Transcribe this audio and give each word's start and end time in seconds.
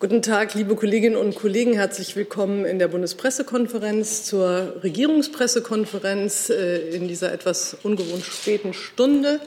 Guten 0.00 0.22
Tag, 0.22 0.54
liebe 0.54 0.76
Kolleginnen 0.76 1.16
und 1.16 1.34
Kollegen. 1.34 1.74
Herzlich 1.74 2.16
willkommen 2.16 2.64
in 2.64 2.78
der 2.78 2.88
Bundespressekonferenz 2.88 4.24
zur 4.24 4.82
Regierungspressekonferenz 4.82 6.48
äh, 6.48 6.96
in 6.96 7.06
dieser 7.06 7.30
etwas 7.34 7.76
ungewohnt 7.82 8.24
späten 8.24 8.72
Stunde. 8.72 9.40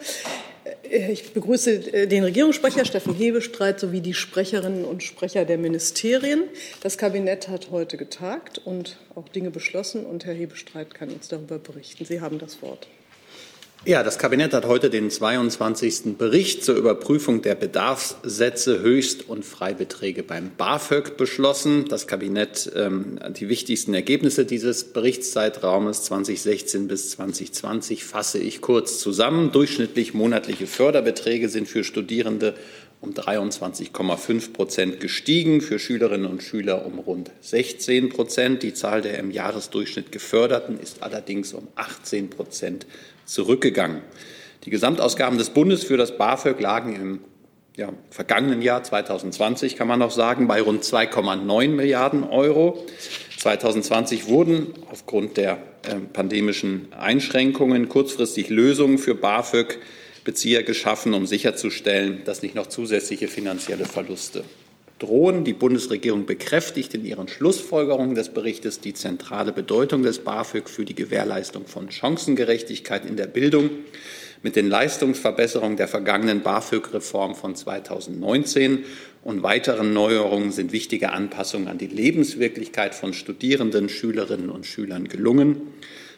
Äh, 0.83 1.11
ich 1.11 1.33
begrüße 1.33 1.71
äh, 1.71 2.05
den 2.05 2.23
Regierungssprecher 2.23 2.85
Steffen 2.85 3.15
Hebestreit 3.15 3.79
sowie 3.79 4.01
die 4.01 4.13
Sprecherinnen 4.13 4.85
und 4.85 5.01
Sprecher 5.01 5.43
der 5.43 5.57
Ministerien. 5.57 6.43
Das 6.81 6.99
Kabinett 6.99 7.47
hat 7.47 7.71
heute 7.71 7.97
getagt 7.97 8.61
und 8.63 8.97
auch 9.15 9.29
Dinge 9.29 9.49
beschlossen, 9.49 10.05
und 10.05 10.23
Herr 10.27 10.35
Hebestreit 10.35 10.93
kann 10.93 11.09
uns 11.09 11.29
darüber 11.29 11.57
berichten. 11.57 12.05
Sie 12.05 12.21
haben 12.21 12.37
das 12.37 12.61
Wort. 12.61 12.87
Ja, 13.85 14.01
das 14.01 14.17
Kabinett 14.17 14.53
hat 14.53 14.65
heute 14.65 14.89
den 14.89 15.11
22. 15.11 16.17
Bericht 16.17 16.63
zur 16.63 16.77
Überprüfung 16.77 17.41
der 17.41 17.55
Bedarfssätze, 17.55 18.79
Höchst- 18.79 19.27
und 19.27 19.43
Freibeträge 19.43 20.23
beim 20.23 20.51
BAföG 20.55 21.17
beschlossen. 21.17 21.83
Das 21.89 22.07
Kabinett, 22.07 22.71
ähm, 22.77 23.19
die 23.37 23.49
wichtigsten 23.49 23.93
Ergebnisse 23.93 24.45
dieses 24.45 24.85
Berichtszeitraumes 24.85 26.03
2016 26.03 26.87
bis 26.87 27.09
2020 27.09 28.05
fasse 28.05 28.39
ich 28.39 28.61
kurz 28.61 28.99
zusammen. 28.99 29.51
Durchschnittlich 29.51 30.13
monatliche 30.13 30.65
Förderbeträge 30.65 31.49
sind 31.49 31.67
für 31.67 31.83
Studierende 31.83 32.53
um 33.03 33.11
23,5 33.11 34.53
Prozent 34.53 34.99
gestiegen, 35.01 35.59
für 35.59 35.77
Schülerinnen 35.77 36.25
und 36.25 36.41
Schüler 36.41 36.85
um 36.85 36.99
rund 36.99 37.31
16 37.41 38.07
Prozent. 38.07 38.63
Die 38.63 38.73
Zahl 38.73 39.01
der 39.01 39.19
im 39.19 39.29
Jahresdurchschnitt 39.29 40.13
Geförderten 40.13 40.79
ist 40.79 41.03
allerdings 41.03 41.53
um 41.53 41.67
18 41.75 42.29
Prozent 42.29 42.85
zurückgegangen. 43.25 44.01
Die 44.63 44.69
Gesamtausgaben 44.69 45.37
des 45.37 45.49
Bundes 45.49 45.83
für 45.83 45.97
das 45.97 46.17
BAföG 46.17 46.61
lagen 46.61 46.95
im 46.95 47.19
ja, 47.75 47.89
vergangenen 48.09 48.61
Jahr 48.61 48.83
2020, 48.83 49.75
kann 49.75 49.89
man 49.89 49.99
noch 49.99 50.11
sagen, 50.11 50.47
bei 50.47 50.61
rund 50.61 50.83
2,9 50.83 51.67
Milliarden 51.69 52.23
Euro. 52.23 52.85
2020 53.37 54.29
wurden 54.29 54.67
aufgrund 54.89 55.35
der 55.35 55.57
äh, 55.81 55.95
pandemischen 56.13 56.87
Einschränkungen 56.97 57.89
kurzfristig 57.89 58.49
Lösungen 58.49 58.97
für 58.97 59.15
BAföG-Bezieher 60.23 60.63
geschaffen, 60.63 61.13
um 61.13 61.27
sicherzustellen, 61.27 62.21
dass 62.25 62.41
nicht 62.41 62.55
noch 62.55 62.67
zusätzliche 62.67 63.27
finanzielle 63.27 63.85
Verluste 63.85 64.43
drohen. 64.99 65.43
Die 65.43 65.53
Bundesregierung 65.53 66.25
bekräftigt 66.25 66.93
in 66.93 67.05
ihren 67.05 67.27
Schlussfolgerungen 67.27 68.15
des 68.15 68.29
Berichtes 68.29 68.79
die 68.79 68.93
zentrale 68.93 69.51
Bedeutung 69.51 70.03
des 70.03 70.19
BAföG 70.19 70.69
für 70.69 70.85
die 70.85 70.95
Gewährleistung 70.95 71.67
von 71.67 71.91
Chancengerechtigkeit 71.91 73.05
in 73.05 73.17
der 73.17 73.27
Bildung. 73.27 73.69
Mit 74.43 74.55
den 74.55 74.69
Leistungsverbesserungen 74.69 75.77
der 75.77 75.87
vergangenen 75.87 76.41
BAföG-Reform 76.41 77.35
von 77.35 77.55
2019 77.55 78.85
und 79.23 79.43
weiteren 79.43 79.93
Neuerungen 79.93 80.51
sind 80.51 80.71
wichtige 80.71 81.11
Anpassungen 81.11 81.67
an 81.67 81.77
die 81.77 81.87
Lebenswirklichkeit 81.87 82.93
von 82.95 83.13
Studierenden, 83.13 83.89
Schülerinnen 83.89 84.49
und 84.49 84.65
Schülern 84.65 85.07
gelungen. 85.07 85.61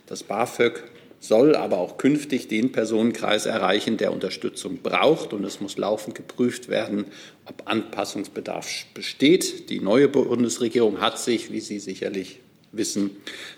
Das 0.08 0.23
BAföG 0.23 0.84
soll 1.28 1.56
aber 1.56 1.78
auch 1.78 1.98
künftig 1.98 2.48
den 2.48 2.72
Personenkreis 2.72 3.45
erreichen, 3.45 3.98
der 3.98 4.12
Unterstützung 4.12 4.78
braucht. 4.78 5.34
Und 5.34 5.44
es 5.44 5.62
muss 5.62 5.78
laufend 5.78 6.16
geprüft 6.16 6.70
werden, 6.70 7.06
ob 7.45 7.64
Anpassungsbedarf 7.66 8.86
besteht. 8.94 9.70
Die 9.70 9.80
neue 9.80 10.08
Bundesregierung 10.08 11.02
hat 11.02 11.20
sich, 11.20 11.52
wie 11.52 11.59
Sie 11.59 11.80
sicherlich 11.80 12.40
wissen, 12.72 13.12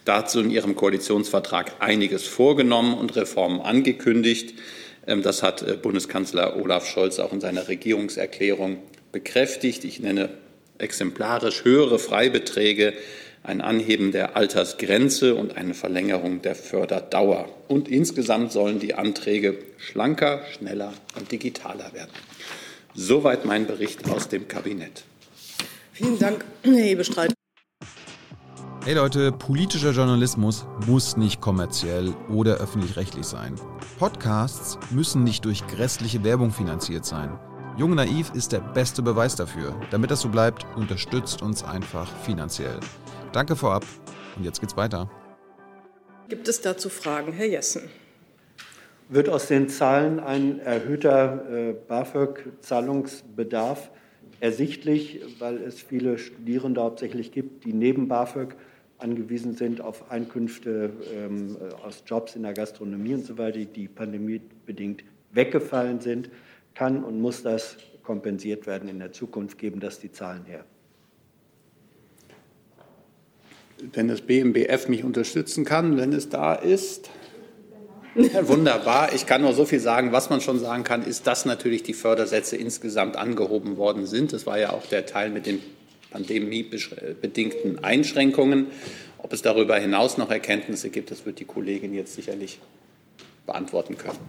dazu 0.06 0.40
in 0.40 0.52
ihrem 0.52 0.76
Koalitionsvertrag 0.76 1.74
einiges 1.80 2.26
vorgenommen 2.26 2.94
und 2.94 3.16
Reformen 3.16 3.62
angekündigt. 3.62 4.54
Ähm, 5.06 5.22
das 5.22 5.44
hat 5.44 5.62
äh, 5.62 5.74
Bundeskanzler 5.74 6.56
Olaf 6.58 6.88
Scholz 6.88 7.20
auch 7.20 7.34
in 7.34 7.42
seiner 7.42 7.68
Regierungserklärung 7.68 8.78
bekräftigt. 9.12 9.84
Ich 9.86 10.00
nenne 10.00 10.30
exemplarisch 10.78 11.64
höhere 11.64 11.98
Freibeträge 11.98 12.94
ein 13.48 13.62
Anheben 13.62 14.12
der 14.12 14.36
Altersgrenze 14.36 15.34
und 15.36 15.56
eine 15.56 15.74
Verlängerung 15.74 16.42
der 16.42 16.54
Förderdauer. 16.54 17.48
Und 17.70 17.88
insgesamt 17.88 18.52
sollen 18.52 18.80
die 18.80 18.94
Anträge 18.94 19.58
schlanker, 19.78 20.42
schneller 20.52 20.94
und 21.18 21.32
digitaler 21.32 21.94
werden. 21.94 22.12
Soweit 22.94 23.46
mein 23.46 23.66
Bericht 23.66 24.10
aus 24.10 24.28
dem 24.28 24.48
Kabinett. 24.48 25.06
Vielen 25.94 26.20
Dank, 26.20 26.44
Herr 26.64 26.74
Hebestreit. 26.74 27.34
Hey 28.84 28.96
Leute, 28.96 29.32
politischer 29.32 29.92
Journalismus 29.92 30.66
muss 30.86 31.18
nicht 31.18 31.42
kommerziell 31.42 32.14
oder 32.30 32.56
öffentlich-rechtlich 32.58 33.26
sein. 33.26 33.56
Podcasts 33.98 34.78
müssen 34.92 35.24
nicht 35.24 35.46
durch 35.46 35.66
grässliche 35.68 36.24
Werbung 36.24 36.52
finanziert 36.52 37.06
sein. 37.06 37.38
Jung 37.78 37.96
Naiv 37.96 38.32
ist 38.34 38.52
der 38.52 38.60
beste 38.60 39.02
Beweis 39.02 39.36
dafür. 39.36 39.76
Damit 39.92 40.12
das 40.12 40.22
so 40.22 40.30
bleibt, 40.30 40.66
unterstützt 40.76 41.42
uns 41.42 41.64
einfach 41.64 42.08
finanziell. 42.24 42.80
Danke 43.34 43.56
vorab 43.56 43.84
und 44.36 44.44
jetzt 44.44 44.60
geht's 44.60 44.78
weiter. 44.78 45.10
Gibt 46.30 46.48
es 46.48 46.62
dazu 46.62 46.90
Fragen, 46.90 47.34
Herr 47.34 47.48
Jessen? 47.48 47.84
Wird 49.10 49.30
aus 49.30 49.48
den 49.48 49.70
Zahlen 49.70 50.20
ein 50.20 50.60
erhöhter 50.60 51.50
äh, 51.50 51.74
BAföG-Zahlungsbedarf 51.88 53.90
ersichtlich, 54.40 55.22
weil 55.40 55.58
es 55.58 55.82
viele 55.82 56.18
Studierende 56.18 56.82
hauptsächlich 56.82 57.32
gibt, 57.32 57.66
die 57.66 57.74
neben 57.74 58.08
BAföG 58.08 58.56
angewiesen 58.98 59.56
sind 59.56 59.82
auf 59.82 60.12
Einkünfte 60.12 60.92
ähm, 61.14 61.58
aus 61.84 62.04
Jobs 62.06 62.36
in 62.36 62.44
der 62.44 62.54
Gastronomie 62.54 63.14
und 63.14 63.26
so 63.26 63.38
weiter, 63.38 63.60
die 63.60 63.88
pandemiebedingt 63.88 65.04
weggefallen 65.32 66.02
sind, 66.02 66.30
kann 66.74 67.04
und 67.04 67.22
muss 67.22 67.44
das 67.44 67.78
kompensiert 68.04 68.68
werden 68.68 68.90
in 68.90 69.00
der 69.00 69.12
Zukunft, 69.12 69.58
geben 69.58 69.80
das 69.80 70.00
die 70.00 70.12
Zahlen 70.12 70.46
her 70.46 70.66
wenn 73.94 74.08
das 74.08 74.22
BMBF 74.22 74.88
mich 74.88 75.04
unterstützen 75.04 75.66
kann, 75.66 75.98
wenn 75.98 76.14
es 76.14 76.30
da 76.30 76.54
ist. 76.54 77.10
Wunderbar. 78.16 79.14
Ich 79.14 79.28
kann 79.28 79.42
nur 79.42 79.54
so 79.54 79.66
viel 79.66 79.80
sagen. 79.80 80.12
Was 80.12 80.30
man 80.30 80.42
schon 80.42 80.60
sagen 80.60 80.84
kann, 80.84 81.04
ist, 81.04 81.28
dass 81.28 81.46
natürlich 81.46 81.84
die 81.84 81.94
Fördersätze 81.94 82.56
insgesamt 82.56 83.16
angehoben 83.16 83.78
worden 83.78 84.08
sind. 84.08 84.34
Das 84.34 84.48
war 84.48 84.58
ja 84.58 84.74
auch 84.74 84.88
der 84.88 85.06
Teil 85.06 85.30
mit 85.30 85.46
den 85.46 85.62
pandemiebedingten 86.10 87.84
Einschränkungen. 87.84 88.68
Ob 89.20 89.34
es 89.34 89.42
darüber 89.44 89.78
hinaus 89.78 90.18
noch 90.18 90.32
Erkenntnisse 90.32 90.90
gibt, 90.90 91.12
das 91.12 91.26
wird 91.26 91.40
die 91.40 91.46
Kollegin 91.46 91.94
jetzt 91.94 92.16
sicherlich 92.16 92.60
beantworten 93.46 93.98
können. 93.98 94.20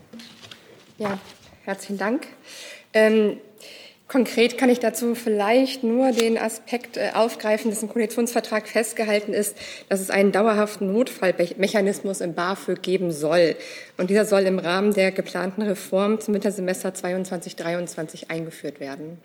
Ja, 0.99 1.19
herzlichen 1.65 1.99
Dank. 1.99 2.27
Ähm, 2.93 3.39
Konkret 4.09 4.57
kann 4.57 4.71
ich 4.71 4.81
dazu 4.81 5.15
vielleicht 5.15 5.85
nur 5.85 6.13
den 6.13 6.39
Aspekt 6.39 6.97
äh, 6.97 7.11
aufgreifen, 7.13 7.71
dass 7.71 7.83
im 7.83 7.91
Koalitionsvertrag 7.91 8.67
festgehalten 8.67 9.35
ist, 9.35 9.59
dass 9.91 10.01
es 10.01 10.09
einen 10.09 10.33
dauerhaften 10.33 10.91
Notfallmechanismus 10.91 12.23
im 12.23 12.33
BAföG 12.33 12.83
geben 12.83 13.13
soll. 13.13 13.55
Und 13.99 14.09
dieser 14.09 14.25
soll 14.25 14.45
im 14.45 14.59
Rahmen 14.59 14.95
der 14.95 15.13
geplanten 15.13 15.61
Reform 15.61 16.21
zum 16.21 16.33
Wintersemester 16.33 16.89
2022-2023 16.89 18.31
eingeführt 18.31 18.81
werden. 18.81 19.19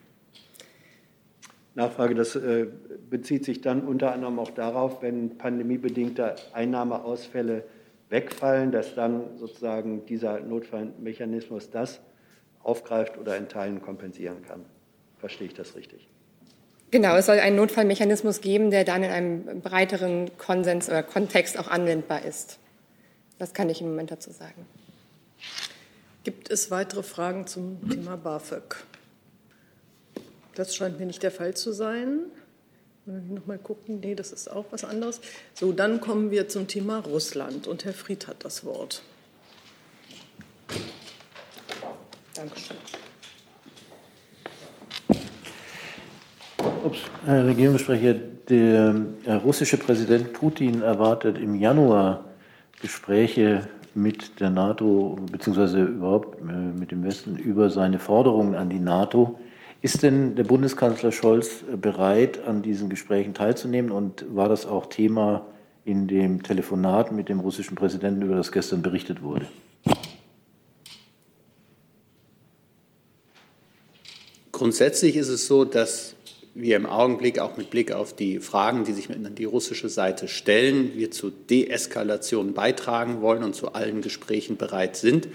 Nachfrage, 1.75 2.13
das 2.13 2.35
äh, 2.35 2.67
bezieht 3.09 3.45
sich 3.45 3.61
dann 3.61 3.87
unter 3.87 4.11
anderem 4.11 4.37
auch 4.37 4.51
darauf, 4.51 5.01
wenn 5.01 5.37
pandemiebedingte 5.37 6.35
Einnahmeausfälle 6.51 7.63
wegfallen, 8.09 8.73
dass 8.73 8.95
dann 8.95 9.37
sozusagen 9.37 10.05
dieser 10.07 10.41
Notfallmechanismus 10.41 11.69
das 11.71 12.01
aufgreift 12.63 13.17
oder 13.17 13.37
in 13.37 13.47
Teilen 13.47 13.81
kompensieren 13.81 14.41
kann. 14.45 14.65
Verstehe 15.23 15.47
ich 15.47 15.53
das 15.53 15.77
richtig? 15.77 16.05
Genau, 16.91 17.15
es 17.15 17.27
soll 17.27 17.39
einen 17.39 17.55
Notfallmechanismus 17.55 18.41
geben, 18.41 18.71
der 18.71 18.83
dann 18.83 19.03
in 19.03 19.09
einem 19.09 19.61
breiteren 19.61 20.37
Konsens 20.37 20.89
oder 20.89 21.01
Kontext 21.01 21.57
auch 21.57 21.69
anwendbar 21.69 22.25
ist. 22.25 22.59
Das 23.39 23.53
kann 23.53 23.69
ich 23.69 23.79
im 23.79 23.87
Moment 23.87 24.11
dazu 24.11 24.31
sagen. 24.31 24.65
Gibt 26.25 26.51
es 26.51 26.71
weitere 26.71 27.03
Fragen 27.03 27.47
zum 27.47 27.89
Thema 27.89 28.17
BAföG? 28.17 28.83
Das 30.55 30.75
scheint 30.75 30.99
mir 30.99 31.05
nicht 31.05 31.23
der 31.23 31.31
Fall 31.31 31.53
zu 31.53 31.71
sein. 31.71 32.25
Noch 33.05 33.45
mal 33.45 33.57
gucken. 33.57 34.01
Nee, 34.01 34.15
das 34.15 34.33
ist 34.33 34.51
auch 34.51 34.65
was 34.71 34.83
anderes. 34.83 35.21
So, 35.53 35.71
dann 35.71 36.01
kommen 36.01 36.31
wir 36.31 36.49
zum 36.49 36.67
Thema 36.67 36.99
Russland 36.99 37.65
und 37.65 37.85
Herr 37.85 37.93
Fried 37.93 38.27
hat 38.27 38.43
das 38.43 38.65
Wort. 38.65 39.03
Dankeschön. 42.33 42.75
Ups, 46.83 46.99
Herr 47.25 47.45
Regierungssprecher, 47.45 48.15
der 48.49 48.95
russische 49.41 49.77
Präsident 49.77 50.33
Putin 50.33 50.81
erwartet 50.81 51.37
im 51.37 51.55
Januar 51.55 52.25
Gespräche 52.81 53.69
mit 53.95 54.41
der 54.41 54.49
NATO 54.49 55.17
beziehungsweise 55.31 55.81
überhaupt 55.81 56.41
äh, 56.41 56.51
mit 56.51 56.91
dem 56.91 57.05
Westen 57.05 57.37
über 57.37 57.69
seine 57.69 57.99
Forderungen 57.99 58.55
an 58.55 58.69
die 58.69 58.79
NATO. 58.79 59.39
Ist 59.81 60.03
denn 60.03 60.35
der 60.35 60.43
Bundeskanzler 60.43 61.13
Scholz 61.13 61.63
bereit, 61.81 62.45
an 62.45 62.61
diesen 62.61 62.89
Gesprächen 62.89 63.33
teilzunehmen? 63.33 63.89
Und 63.91 64.25
war 64.35 64.49
das 64.49 64.65
auch 64.65 64.87
Thema 64.87 65.45
in 65.85 66.07
dem 66.07 66.43
Telefonat 66.43 67.13
mit 67.13 67.29
dem 67.29 67.39
russischen 67.39 67.75
Präsidenten, 67.75 68.23
über 68.23 68.35
das 68.35 68.51
gestern 68.51 68.81
berichtet 68.81 69.21
wurde? 69.21 69.45
Grundsätzlich 74.51 75.15
ist 75.15 75.29
es 75.29 75.47
so, 75.47 75.63
dass 75.63 76.15
wir 76.55 76.75
im 76.75 76.85
Augenblick 76.85 77.39
auch 77.39 77.57
mit 77.57 77.69
Blick 77.69 77.91
auf 77.91 78.15
die 78.15 78.39
Fragen, 78.39 78.83
die 78.83 78.93
sich 78.93 79.09
an 79.09 79.35
die 79.35 79.45
russische 79.45 79.89
Seite 79.89 80.27
stellen, 80.27 80.91
wir 80.95 81.09
zu 81.11 81.29
Deeskalation 81.29 82.53
beitragen 82.53 83.21
wollen 83.21 83.43
und 83.43 83.55
zu 83.55 83.73
allen 83.73 84.01
Gesprächen 84.01 84.57
bereit 84.57 84.95
sind. 84.95 85.27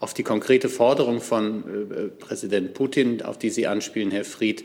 Auf 0.00 0.14
die 0.14 0.22
konkrete 0.22 0.68
Forderung 0.68 1.20
von 1.20 1.90
äh, 1.90 2.08
Präsident 2.08 2.74
Putin, 2.74 3.22
auf 3.22 3.38
die 3.38 3.50
Sie 3.50 3.66
anspielen, 3.66 4.10
Herr 4.10 4.24
Fried, 4.24 4.64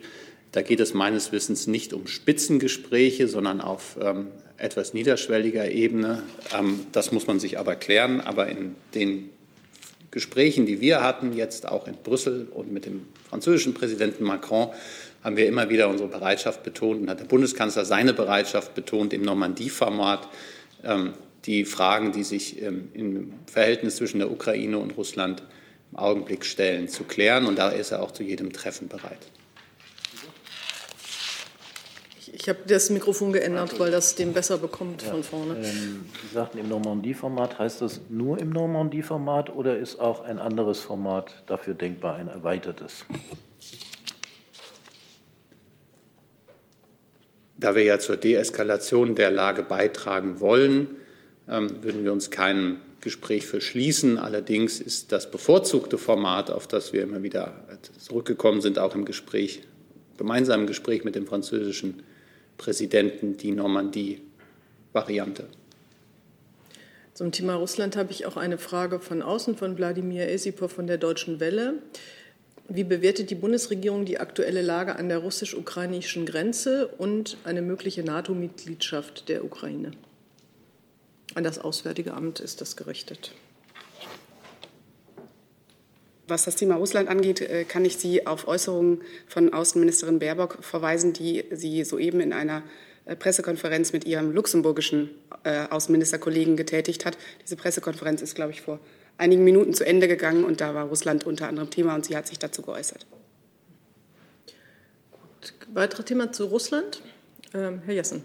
da 0.51 0.61
geht 0.61 0.79
es 0.79 0.93
meines 0.93 1.31
Wissens 1.31 1.65
nicht 1.65 1.93
um 1.93 2.05
Spitzengespräche, 2.05 3.27
sondern 3.27 3.59
auf 3.59 3.97
ähm, 3.99 4.27
etwas 4.57 4.93
niederschwelliger 4.93 5.71
Ebene. 5.71 6.21
Ähm, 6.57 6.81
das 6.91 7.11
muss 7.11 7.25
man 7.25 7.39
sich 7.39 7.57
aber 7.57 7.75
klären. 7.75 8.21
Aber 8.21 8.47
in 8.47 8.75
den 8.93 9.29
Gesprächen, 10.13 10.65
die 10.65 10.79
wir 10.79 11.01
hatten, 11.01 11.33
jetzt 11.33 11.67
auch 11.67 11.87
in 11.87 11.95
Brüssel 11.95 12.47
und 12.51 12.71
mit 12.71 12.85
dem 12.85 13.07
französischen 13.27 13.73
Präsidenten 13.73 14.23
Macron, 14.23 14.69
haben 15.23 15.37
wir 15.37 15.47
immer 15.47 15.69
wieder 15.69 15.89
unsere 15.89 16.07
Bereitschaft 16.07 16.63
betont 16.63 17.01
und 17.01 17.09
hat 17.09 17.19
der 17.19 17.25
Bundeskanzler 17.25 17.83
seine 17.83 18.13
Bereitschaft 18.13 18.75
betont, 18.75 19.11
im 19.13 19.23
Normandie-Format 19.23 20.29
ähm, 20.83 21.13
die 21.45 21.65
Fragen, 21.65 22.11
die 22.11 22.23
sich 22.23 22.61
ähm, 22.61 22.89
im 22.93 23.33
Verhältnis 23.47 23.95
zwischen 23.95 24.19
der 24.19 24.31
Ukraine 24.31 24.77
und 24.77 24.95
Russland 24.97 25.43
im 25.91 25.97
Augenblick 25.97 26.45
stellen, 26.45 26.87
zu 26.87 27.03
klären. 27.03 27.45
Und 27.45 27.57
da 27.57 27.69
ist 27.69 27.91
er 27.91 28.01
auch 28.01 28.11
zu 28.11 28.23
jedem 28.23 28.53
Treffen 28.53 28.87
bereit. 28.87 29.19
Ich 32.35 32.49
habe 32.49 32.59
das 32.65 32.89
Mikrofon 32.89 33.31
geändert, 33.31 33.79
weil 33.79 33.91
das 33.91 34.15
dem 34.15 34.33
besser 34.33 34.57
bekommt 34.57 35.03
ja, 35.03 35.11
von 35.11 35.23
vorne. 35.23 35.55
Ähm, 35.55 36.05
Sie 36.19 36.33
sagten 36.33 36.57
im 36.57 36.67
Normandie-Format. 36.67 37.59
Heißt 37.59 37.81
das 37.81 38.01
nur 38.09 38.39
im 38.39 38.49
Normandie-Format 38.49 39.55
oder 39.55 39.77
ist 39.77 39.99
auch 39.99 40.23
ein 40.23 40.39
anderes 40.39 40.79
Format 40.79 41.43
dafür 41.45 41.75
denkbar, 41.75 42.15
ein 42.15 42.27
erweitertes? 42.27 43.05
Da 47.55 47.75
wir 47.75 47.83
ja 47.83 47.99
zur 47.99 48.17
Deeskalation 48.17 49.13
der 49.13 49.29
Lage 49.29 49.61
beitragen 49.61 50.39
wollen, 50.39 50.87
ähm, 51.47 51.83
würden 51.83 52.03
wir 52.03 52.11
uns 52.11 52.31
keinem 52.31 52.77
Gespräch 53.01 53.45
verschließen. 53.45 54.17
Allerdings 54.17 54.81
ist 54.81 55.11
das 55.11 55.29
bevorzugte 55.29 55.99
Format, 55.99 56.49
auf 56.49 56.65
das 56.65 56.93
wir 56.93 57.03
immer 57.03 57.21
wieder 57.21 57.53
zurückgekommen 57.99 58.61
sind, 58.61 58.79
auch 58.79 58.95
im 58.95 59.05
Gespräch, 59.05 59.61
gemeinsamen 60.17 60.65
Gespräch 60.65 61.03
mit 61.03 61.13
dem 61.13 61.27
französischen 61.27 62.01
Präsidenten 62.57 63.37
die 63.37 63.51
Normandie-Variante. 63.51 65.47
Zum 67.13 67.31
Thema 67.31 67.55
Russland 67.55 67.95
habe 67.95 68.11
ich 68.11 68.25
auch 68.25 68.37
eine 68.37 68.57
Frage 68.57 68.99
von 68.99 69.21
außen 69.21 69.55
von 69.55 69.77
Wladimir 69.77 70.29
Esipov 70.29 70.71
von 70.71 70.87
der 70.87 70.97
Deutschen 70.97 71.39
Welle. 71.39 71.75
Wie 72.69 72.83
bewertet 72.83 73.29
die 73.29 73.35
Bundesregierung 73.35 74.05
die 74.05 74.19
aktuelle 74.19 74.61
Lage 74.61 74.95
an 74.95 75.09
der 75.09 75.19
russisch-ukrainischen 75.19 76.25
Grenze 76.25 76.87
und 76.87 77.37
eine 77.43 77.61
mögliche 77.61 78.03
NATO-Mitgliedschaft 78.03 79.29
der 79.29 79.43
Ukraine? 79.43 79.91
An 81.35 81.43
das 81.43 81.59
Auswärtige 81.59 82.13
Amt 82.13 82.39
ist 82.39 82.61
das 82.61 82.75
gerichtet. 82.75 83.31
Was 86.27 86.45
das 86.45 86.55
Thema 86.55 86.75
Russland 86.75 87.09
angeht, 87.09 87.41
äh, 87.41 87.65
kann 87.65 87.83
ich 87.83 87.97
Sie 87.97 88.25
auf 88.25 88.47
Äußerungen 88.47 89.01
von 89.27 89.53
Außenministerin 89.53 90.19
Baerbock 90.19 90.59
verweisen, 90.61 91.13
die 91.13 91.43
sie 91.51 91.83
soeben 91.83 92.21
in 92.21 92.31
einer 92.31 92.63
äh, 93.05 93.15
Pressekonferenz 93.15 93.91
mit 93.91 94.05
ihrem 94.05 94.31
luxemburgischen 94.31 95.09
äh, 95.43 95.67
Außenministerkollegen 95.69 96.55
getätigt 96.55 97.05
hat. 97.05 97.17
Diese 97.43 97.57
Pressekonferenz 97.57 98.21
ist, 98.21 98.35
glaube 98.35 98.51
ich, 98.51 98.61
vor 98.61 98.79
einigen 99.17 99.43
Minuten 99.43 99.73
zu 99.73 99.85
Ende 99.85 100.07
gegangen 100.07 100.45
und 100.45 100.61
da 100.61 100.73
war 100.73 100.85
Russland 100.85 101.25
unter 101.25 101.47
anderem 101.47 101.69
Thema 101.69 101.95
und 101.95 102.05
sie 102.05 102.15
hat 102.15 102.27
sich 102.27 102.39
dazu 102.39 102.61
geäußert. 102.61 103.05
Gut. 105.11 105.53
Weitere 105.73 106.03
Thema 106.03 106.31
zu 106.31 106.45
Russland? 106.45 107.01
Ähm, 107.53 107.81
Herr 107.85 107.95
Jessen. 107.95 108.23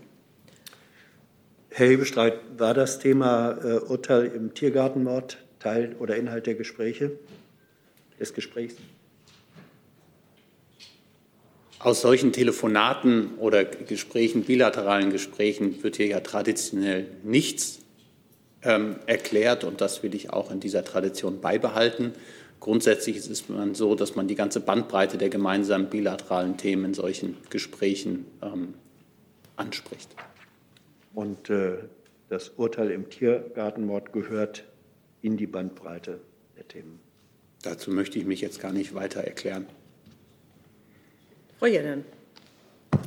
Herr 1.70 1.88
Hebestreit, 1.88 2.40
war 2.56 2.74
das 2.74 2.98
Thema 2.98 3.58
äh, 3.62 3.78
Urteil 3.78 4.26
im 4.26 4.54
Tiergartenmord 4.54 5.38
Teil 5.58 5.96
oder 5.98 6.16
Inhalt 6.16 6.46
der 6.46 6.54
Gespräche? 6.54 7.18
Des 8.18 8.34
Gesprächs? 8.34 8.74
Aus 11.80 12.00
solchen 12.00 12.32
Telefonaten 12.32 13.34
oder 13.38 13.64
Gesprächen, 13.64 14.42
bilateralen 14.42 15.10
Gesprächen, 15.10 15.82
wird 15.82 15.96
hier 15.96 16.06
ja 16.06 16.20
traditionell 16.20 17.06
nichts 17.22 17.80
ähm, 18.62 18.96
erklärt 19.06 19.62
und 19.62 19.80
das 19.80 20.02
will 20.02 20.14
ich 20.14 20.32
auch 20.32 20.50
in 20.50 20.58
dieser 20.58 20.84
Tradition 20.84 21.40
beibehalten. 21.40 22.14
Grundsätzlich 22.58 23.16
ist 23.16 23.30
es 23.30 23.44
so, 23.74 23.94
dass 23.94 24.16
man 24.16 24.26
die 24.26 24.34
ganze 24.34 24.58
Bandbreite 24.58 25.16
der 25.18 25.28
gemeinsamen 25.28 25.88
bilateralen 25.88 26.56
Themen 26.56 26.86
in 26.86 26.94
solchen 26.94 27.36
Gesprächen 27.50 28.26
ähm, 28.42 28.74
anspricht. 29.54 30.16
Und 31.14 31.50
äh, 31.50 31.78
das 32.28 32.50
Urteil 32.50 32.90
im 32.90 33.08
Tiergartenmord 33.08 34.12
gehört 34.12 34.64
in 35.22 35.36
die 35.36 35.46
Bandbreite 35.46 36.20
der 36.56 36.66
Themen. 36.66 37.07
Dazu 37.62 37.90
möchte 37.90 38.18
ich 38.18 38.24
mich 38.24 38.40
jetzt 38.40 38.60
gar 38.60 38.72
nicht 38.72 38.94
weiter 38.94 39.20
erklären. 39.20 39.66
Frau 41.58 41.66
Jennen. 41.66 42.04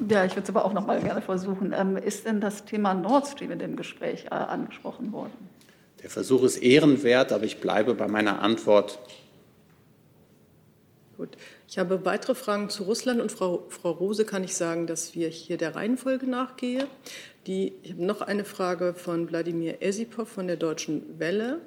Ja, 0.10 0.26
ich 0.26 0.32
würde 0.32 0.44
es 0.44 0.50
aber 0.50 0.66
auch 0.66 0.74
noch 0.74 0.86
mal 0.86 1.02
gerne 1.02 1.22
versuchen. 1.22 1.74
Ähm, 1.76 1.98
ist 1.98 2.26
denn 2.26 2.42
das 2.42 2.66
Thema 2.66 2.94
Nord 2.94 3.28
Stream 3.28 3.52
in 3.52 3.60
dem 3.60 3.76
Gespräch 3.76 4.26
äh, 4.26 4.30
angesprochen 4.36 5.12
worden? 5.12 5.34
Der 6.04 6.10
Versuch 6.10 6.44
ist 6.44 6.58
ehrenwert, 6.58 7.32
aber 7.32 7.44
ich 7.44 7.60
bleibe 7.60 7.94
bei 7.94 8.08
meiner 8.08 8.42
Antwort. 8.42 9.00
Gut. 11.18 11.38
Ich 11.68 11.78
habe 11.78 12.04
weitere 12.04 12.36
Fragen 12.36 12.70
zu 12.70 12.84
Russland 12.84 13.22
und 13.22 13.32
Frau, 13.32 13.66
Frau 13.70 13.92
Rose 13.92 14.26
kann 14.26 14.44
ich 14.44 14.56
sagen, 14.56 14.88
dass 14.88 15.16
wir 15.16 15.30
hier 15.30 15.58
der 15.58 15.76
Reihenfolge 15.76 16.28
nachgehen. 16.28 16.88
Die, 17.48 17.74
ich 17.84 17.92
habe 17.92 18.04
noch 18.04 18.22
eine 18.22 18.44
Frage 18.44 18.94
von 18.94 19.30
Wladimir 19.30 19.82
Esipov 19.82 20.28
von 20.28 20.48
der 20.48 20.58
Deutschen 20.58 21.20
Welle. 21.20 21.62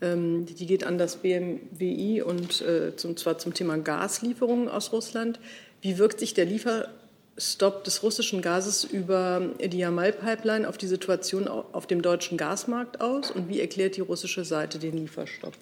Ähm, 0.00 0.46
die 0.46 0.66
geht 0.66 0.84
an 0.84 0.98
das 0.98 1.16
BMWI 1.16 2.22
und 2.22 2.60
äh, 2.60 2.94
zum, 2.96 3.16
zwar 3.16 3.38
zum 3.38 3.54
Thema 3.54 3.78
Gaslieferungen 3.78 4.68
aus 4.68 4.92
Russland. 4.92 5.40
Wie 5.80 5.98
wirkt 5.98 6.20
sich 6.20 6.34
der 6.34 6.44
Lieferstopp 6.44 7.84
des 7.84 8.02
russischen 8.02 8.42
Gases 8.42 8.84
über 8.84 9.50
die 9.58 9.78
Jamal-Pipeline 9.78 10.68
auf 10.68 10.76
die 10.76 10.86
Situation 10.86 11.48
auf 11.48 11.86
dem 11.86 12.02
deutschen 12.02 12.36
Gasmarkt 12.36 13.00
aus 13.00 13.30
und 13.30 13.48
wie 13.48 13.60
erklärt 13.60 13.96
die 13.96 14.02
russische 14.02 14.44
Seite 14.44 14.78
den 14.78 14.98
Lieferstopp? 14.98 15.54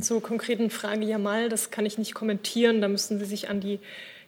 Zur 0.00 0.20
konkreten 0.20 0.70
Frage 0.70 1.04
Jamal, 1.04 1.48
das 1.48 1.70
kann 1.70 1.86
ich 1.86 1.96
nicht 1.96 2.12
kommentieren. 2.12 2.80
Da 2.80 2.88
müssen 2.88 3.20
Sie 3.20 3.24
sich 3.24 3.48
an 3.48 3.60
die 3.60 3.78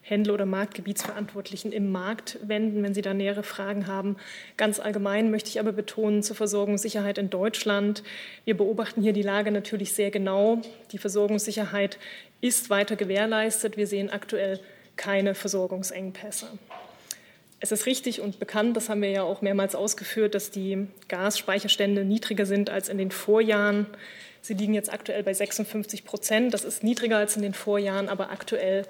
Händler 0.06 0.34
oder 0.34 0.44
Marktgebietsverantwortlichen 0.44 1.72
im 1.72 1.90
Markt 1.90 2.38
wenden, 2.42 2.82
wenn 2.82 2.92
Sie 2.92 3.00
da 3.00 3.14
nähere 3.14 3.43
Fragen 3.43 3.86
haben. 3.86 4.17
Ganz 4.58 4.79
allgemein 4.79 5.31
möchte 5.31 5.48
ich 5.48 5.58
aber 5.58 5.72
betonen 5.72 6.22
zur 6.22 6.36
Versorgungssicherheit 6.36 7.17
in 7.17 7.31
Deutschland. 7.31 8.02
Wir 8.44 8.55
beobachten 8.55 9.00
hier 9.00 9.14
die 9.14 9.22
Lage 9.22 9.50
natürlich 9.50 9.94
sehr 9.94 10.10
genau. 10.10 10.60
Die 10.93 10.98
Versorgungssicherheit 10.98 11.98
ist 12.43 12.69
weiter 12.69 12.96
gewährleistet. 12.96 13.79
Wir 13.79 13.86
sehen 13.86 14.10
aktuell 14.10 14.60
keine 14.96 15.34
Versorgungsengpässe. 15.34 16.48
Es 17.60 17.72
ist 17.72 17.86
richtig 17.86 18.20
und 18.20 18.38
bekannt, 18.38 18.76
das 18.76 18.90
haben 18.90 19.00
wir 19.00 19.08
ja 19.08 19.22
auch 19.22 19.40
mehrmals 19.40 19.74
ausgeführt, 19.74 20.34
dass 20.34 20.50
die 20.50 20.86
Gasspeicherstände 21.08 22.05
niedriger 22.05 22.44
sind 22.44 22.69
als 22.69 22.90
in 22.90 22.98
den 22.98 23.10
Vorjahren. 23.10 23.86
Sie 24.43 24.52
liegen 24.52 24.74
jetzt 24.74 24.93
aktuell 24.93 25.22
bei 25.22 25.32
56 25.32 26.05
Prozent. 26.05 26.52
Das 26.52 26.64
ist 26.64 26.84
niedriger 26.84 27.17
als 27.17 27.36
in 27.36 27.40
den 27.40 27.55
Vorjahren, 27.55 28.10
aber 28.10 28.31
aktuell 28.31 28.84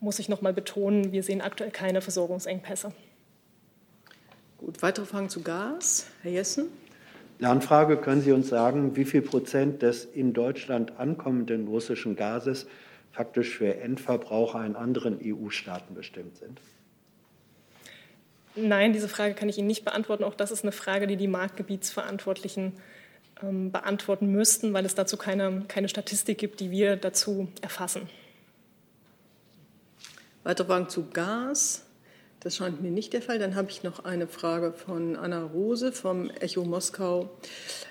muss 0.00 0.18
ich 0.18 0.28
noch 0.28 0.40
mal 0.40 0.52
betonen, 0.52 1.12
wir 1.12 1.22
sehen 1.22 1.40
aktuell 1.40 1.70
keine 1.70 2.00
Versorgungsengpässe. 2.00 2.92
Gut, 4.58 4.82
weitere 4.82 5.06
Fragen 5.06 5.28
zu 5.28 5.42
Gas. 5.42 6.06
Herr 6.22 6.32
Jessen. 6.32 6.68
Lernfrage, 7.38 7.96
können 7.96 8.20
Sie 8.20 8.32
uns 8.32 8.48
sagen, 8.48 8.96
wie 8.96 9.06
viel 9.06 9.22
Prozent 9.22 9.80
des 9.80 10.04
in 10.04 10.34
Deutschland 10.34 10.98
ankommenden 10.98 11.66
russischen 11.68 12.16
Gases 12.16 12.66
faktisch 13.12 13.56
für 13.56 13.76
Endverbraucher 13.78 14.64
in 14.64 14.76
anderen 14.76 15.18
EU-Staaten 15.24 15.94
bestimmt 15.94 16.36
sind? 16.36 16.60
Nein, 18.56 18.92
diese 18.92 19.08
Frage 19.08 19.34
kann 19.34 19.48
ich 19.48 19.56
Ihnen 19.56 19.68
nicht 19.68 19.84
beantworten. 19.84 20.24
Auch 20.24 20.34
das 20.34 20.50
ist 20.50 20.64
eine 20.64 20.72
Frage, 20.72 21.06
die 21.06 21.16
die 21.16 21.28
Marktgebietsverantwortlichen 21.28 22.74
ähm, 23.42 23.72
beantworten 23.72 24.30
müssten, 24.30 24.74
weil 24.74 24.84
es 24.84 24.94
dazu 24.94 25.16
keine, 25.16 25.64
keine 25.66 25.88
Statistik 25.88 26.36
gibt, 26.36 26.60
die 26.60 26.70
wir 26.70 26.96
dazu 26.96 27.48
erfassen. 27.62 28.08
Weitere 30.50 30.66
Fragen 30.66 30.88
zu 30.88 31.06
Gas? 31.12 31.84
Das 32.40 32.56
scheint 32.56 32.82
mir 32.82 32.90
nicht 32.90 33.12
der 33.12 33.22
Fall. 33.22 33.38
Dann 33.38 33.54
habe 33.54 33.70
ich 33.70 33.84
noch 33.84 34.04
eine 34.04 34.26
Frage 34.26 34.72
von 34.72 35.14
Anna 35.14 35.44
Rose 35.44 35.92
vom 35.92 36.28
Echo 36.28 36.64
Moskau, 36.64 37.30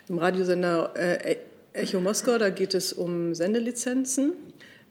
im 0.09 0.17
Radiosender 0.17 0.91
äh, 0.97 1.37
Echo 1.71 2.01
Moskau. 2.01 2.37
Da 2.37 2.49
geht 2.49 2.73
es 2.73 2.91
um 2.91 3.33
Sendelizenzen. 3.33 4.33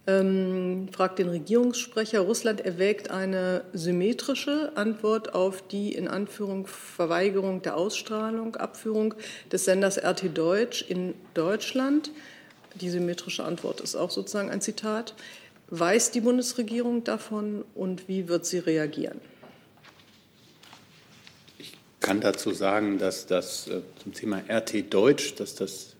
Ähm, 0.06 0.88
fragt 0.92 1.18
den 1.18 1.28
Regierungssprecher, 1.28 2.20
Russland 2.20 2.62
erwägt 2.62 3.10
eine 3.10 3.64
symmetrische 3.74 4.72
Antwort 4.74 5.34
auf 5.34 5.60
die 5.60 5.92
in 5.94 6.08
Anführung 6.08 6.66
Verweigerung 6.66 7.60
der 7.60 7.76
Ausstrahlung, 7.76 8.56
Abführung 8.56 9.12
des 9.52 9.66
Senders 9.66 9.98
RT 9.98 10.38
Deutsch 10.38 10.86
in 10.88 11.12
Deutschland. 11.34 12.12
Die 12.76 12.88
symmetrische 12.88 13.44
Antwort 13.44 13.82
ist 13.82 13.94
auch 13.94 14.10
sozusagen 14.10 14.48
ein 14.48 14.62
Zitat. 14.62 15.14
Weiß 15.70 16.10
die 16.12 16.20
Bundesregierung 16.20 17.04
davon 17.04 17.64
und 17.74 18.08
wie 18.08 18.28
wird 18.28 18.46
sie 18.46 18.58
reagieren? 18.58 19.20
Ich 21.58 21.76
kann 22.00 22.20
dazu 22.20 22.52
sagen, 22.52 22.98
dass 22.98 23.26
das 23.26 23.68
äh, 23.68 23.82
zum 24.02 24.14
Thema 24.14 24.42
RT 24.48 24.92
Deutsch, 24.92 25.34
dass 25.34 25.54
das 25.54 25.96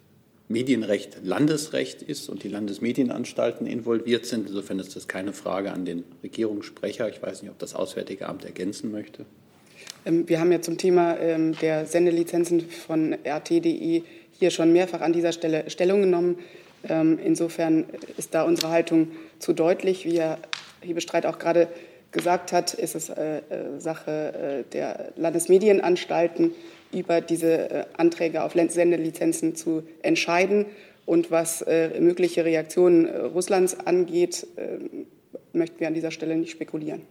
Medienrecht 0.49 1.19
Landesrecht 1.23 2.01
ist 2.01 2.31
und 2.31 2.43
die 2.43 2.49
Landesmedienanstalten 2.49 3.67
involviert 3.67 4.25
sind. 4.25 4.49
Insofern 4.49 4.79
ist 4.79 4.97
das 4.97 5.07
keine 5.07 5.35
Frage 5.35 5.73
an 5.73 5.85
den 5.85 6.05
Regierungssprecher. 6.23 7.09
Ich 7.11 7.23
weiß 7.23 7.43
nicht, 7.43 7.51
ob 7.51 7.59
das 7.59 7.75
Auswärtige 7.75 8.27
Amt 8.27 8.47
ergänzen 8.47 8.91
möchte. 8.91 9.27
Ähm, 10.07 10.27
wir 10.29 10.41
haben 10.41 10.51
ja 10.51 10.63
zum 10.63 10.79
Thema 10.79 11.19
ähm, 11.19 11.55
der 11.61 11.85
Sendelizenzen 11.85 12.63
von 12.71 13.15
RT.de 13.25 14.03
hier 14.39 14.51
schon 14.51 14.73
mehrfach 14.73 15.03
an 15.03 15.13
dieser 15.13 15.33
Stelle 15.33 15.69
Stellung 15.69 16.01
genommen. 16.01 16.39
Ähm, 16.89 17.19
insofern 17.23 17.87
ist 18.17 18.35
da 18.35 18.43
unsere 18.43 18.71
Haltung 18.71 19.13
zu 19.39 19.53
deutlich. 19.53 20.05
Wie 20.05 20.19
Herr 20.19 20.39
Hebestreit 20.81 21.27
auch 21.27 21.39
gerade 21.39 21.69
gesagt 22.13 22.53
hat, 22.53 22.75
ist 22.75 22.95
es 22.95 23.11
äh, 23.11 23.39
äh, 23.39 23.81
Sache 23.81 24.65
äh, 24.67 24.71
der 24.73 25.13
Landesmedienanstalten, 25.17 26.53
über 26.91 27.21
diese 27.21 27.87
Anträge 27.99 28.43
auf 28.43 28.55
Sendelizenzen 28.55 29.55
zu 29.55 29.83
entscheiden. 30.01 30.65
Und 31.05 31.31
was 31.31 31.63
mögliche 32.01 32.47
Reaktionen 32.47 33.07
Russlands 33.07 33.79
angeht, 33.79 34.47
möchten 35.53 35.81
wir 35.81 35.87
an 35.87 35.93
dieser 35.93 36.11
Stelle 36.11 36.35
nicht 36.35 36.51
spekulieren. 36.51 37.03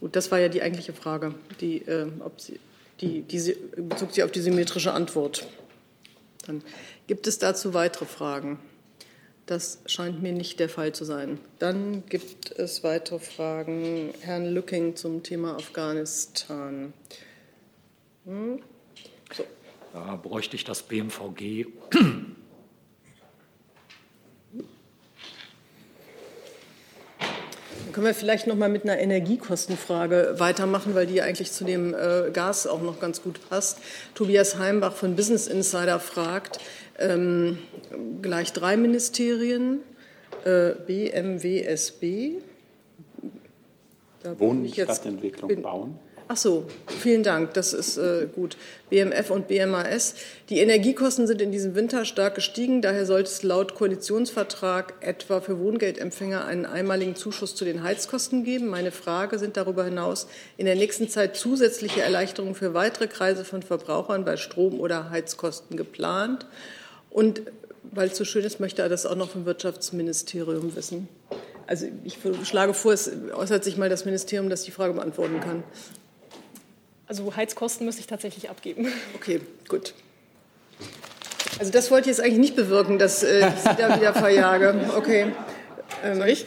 Gut, 0.00 0.16
das 0.16 0.30
war 0.30 0.38
ja 0.38 0.48
die 0.48 0.62
eigentliche 0.62 0.94
Frage, 0.94 1.34
die, 1.60 1.82
ob 2.24 2.40
Sie, 2.40 2.58
die, 3.02 3.20
die 3.20 3.54
bezog 3.76 4.12
sich 4.12 4.24
auf 4.24 4.32
die 4.32 4.40
symmetrische 4.40 4.92
Antwort. 4.92 5.46
Dann 6.46 6.62
gibt 7.10 7.26
es 7.26 7.40
dazu 7.40 7.74
weitere 7.74 8.04
Fragen. 8.04 8.60
Das 9.46 9.82
scheint 9.86 10.22
mir 10.22 10.32
nicht 10.32 10.60
der 10.60 10.68
Fall 10.68 10.92
zu 10.92 11.04
sein. 11.04 11.40
Dann 11.58 12.06
gibt 12.06 12.52
es 12.52 12.84
weitere 12.84 13.18
Fragen. 13.18 14.14
Herrn 14.20 14.46
Lücking 14.46 14.94
zum 14.94 15.24
Thema 15.24 15.56
Afghanistan. 15.56 16.92
Hm? 18.26 18.62
So. 19.34 19.44
Da 19.92 20.14
bräuchte 20.14 20.54
ich 20.54 20.62
das 20.62 20.84
BMVG. 20.84 21.66
Dann 27.90 27.94
können 27.96 28.06
wir 28.06 28.14
vielleicht 28.14 28.46
noch 28.46 28.54
mal 28.54 28.68
mit 28.68 28.84
einer 28.84 29.00
Energiekostenfrage 29.00 30.36
weitermachen, 30.38 30.94
weil 30.94 31.08
die 31.08 31.22
eigentlich 31.22 31.50
zu 31.50 31.64
dem 31.64 31.92
äh, 31.92 32.30
Gas 32.32 32.68
auch 32.68 32.82
noch 32.82 33.00
ganz 33.00 33.20
gut 33.20 33.40
passt. 33.48 33.78
Tobias 34.14 34.58
Heimbach 34.58 34.92
von 34.92 35.16
Business 35.16 35.48
Insider 35.48 35.98
fragt, 35.98 36.60
ähm, 37.00 37.58
gleich 38.22 38.52
drei 38.52 38.76
Ministerien, 38.76 39.80
äh, 40.44 40.70
BMWSB. 40.86 42.34
Wohnen, 44.38 44.72
Stadtentwicklung, 44.72 45.48
bin, 45.48 45.62
Bauen. 45.62 45.98
Ach 46.32 46.36
so, 46.36 46.64
vielen 46.86 47.24
Dank. 47.24 47.54
Das 47.54 47.72
ist 47.72 47.96
äh, 47.96 48.28
gut. 48.32 48.56
BMF 48.88 49.30
und 49.30 49.48
BMAS. 49.48 50.14
Die 50.48 50.60
Energiekosten 50.60 51.26
sind 51.26 51.42
in 51.42 51.50
diesem 51.50 51.74
Winter 51.74 52.04
stark 52.04 52.36
gestiegen. 52.36 52.82
Daher 52.82 53.04
sollte 53.04 53.28
es 53.28 53.42
laut 53.42 53.74
Koalitionsvertrag 53.74 54.94
etwa 55.00 55.40
für 55.40 55.58
Wohngeldempfänger 55.58 56.44
einen 56.44 56.66
einmaligen 56.66 57.16
Zuschuss 57.16 57.56
zu 57.56 57.64
den 57.64 57.82
Heizkosten 57.82 58.44
geben. 58.44 58.68
Meine 58.68 58.92
Frage 58.92 59.40
sind 59.40 59.56
darüber 59.56 59.84
hinaus 59.84 60.28
in 60.56 60.66
der 60.66 60.76
nächsten 60.76 61.08
Zeit 61.08 61.34
zusätzliche 61.34 62.02
Erleichterungen 62.02 62.54
für 62.54 62.74
weitere 62.74 63.08
Kreise 63.08 63.44
von 63.44 63.64
Verbrauchern 63.64 64.24
bei 64.24 64.36
Strom- 64.36 64.78
oder 64.78 65.10
Heizkosten 65.10 65.76
geplant. 65.76 66.46
Und 67.10 67.42
weil 67.82 68.06
es 68.06 68.16
so 68.16 68.24
schön 68.24 68.44
ist, 68.44 68.60
möchte 68.60 68.82
er 68.82 68.88
das 68.88 69.04
auch 69.04 69.16
noch 69.16 69.30
vom 69.30 69.46
Wirtschaftsministerium 69.46 70.76
wissen. 70.76 71.08
Also 71.66 71.86
ich 72.04 72.18
schlage 72.44 72.74
vor, 72.74 72.92
es 72.92 73.10
äußert 73.32 73.64
sich 73.64 73.76
mal 73.76 73.88
das 73.88 74.04
Ministerium, 74.04 74.48
das 74.48 74.62
die 74.62 74.70
Frage 74.70 74.94
beantworten 74.94 75.40
kann. 75.40 75.64
Also 77.10 77.34
Heizkosten 77.34 77.86
müsste 77.86 78.02
ich 78.02 78.06
tatsächlich 78.06 78.50
abgeben. 78.50 78.86
Okay, 79.16 79.40
gut. 79.66 79.94
Also 81.58 81.72
das 81.72 81.90
wollte 81.90 82.08
ich 82.08 82.16
jetzt 82.16 82.24
eigentlich 82.24 82.38
nicht 82.38 82.54
bewirken, 82.54 83.00
dass 83.00 83.24
äh, 83.24 83.48
ich 83.48 83.54
Sie 83.62 83.76
da 83.76 83.96
wieder 83.96 84.14
verjage. 84.14 84.88
Okay. 84.96 85.32
Ähm, 86.04 86.18
Soll 86.18 86.28
ich? 86.28 86.46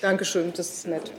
Dankeschön, 0.00 0.54
das 0.56 0.70
ist 0.70 0.86
nett. 0.86 1.12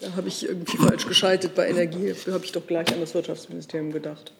Da 0.00 0.16
habe 0.16 0.26
ich 0.26 0.48
irgendwie 0.48 0.76
falsch 0.76 1.06
geschaltet 1.06 1.54
bei 1.54 1.68
Energie. 1.68 2.12
Da 2.26 2.32
habe 2.32 2.44
ich 2.44 2.50
doch 2.50 2.66
gleich 2.66 2.92
an 2.92 2.98
das 2.98 3.14
Wirtschaftsministerium 3.14 3.92
gedacht. 3.92 4.32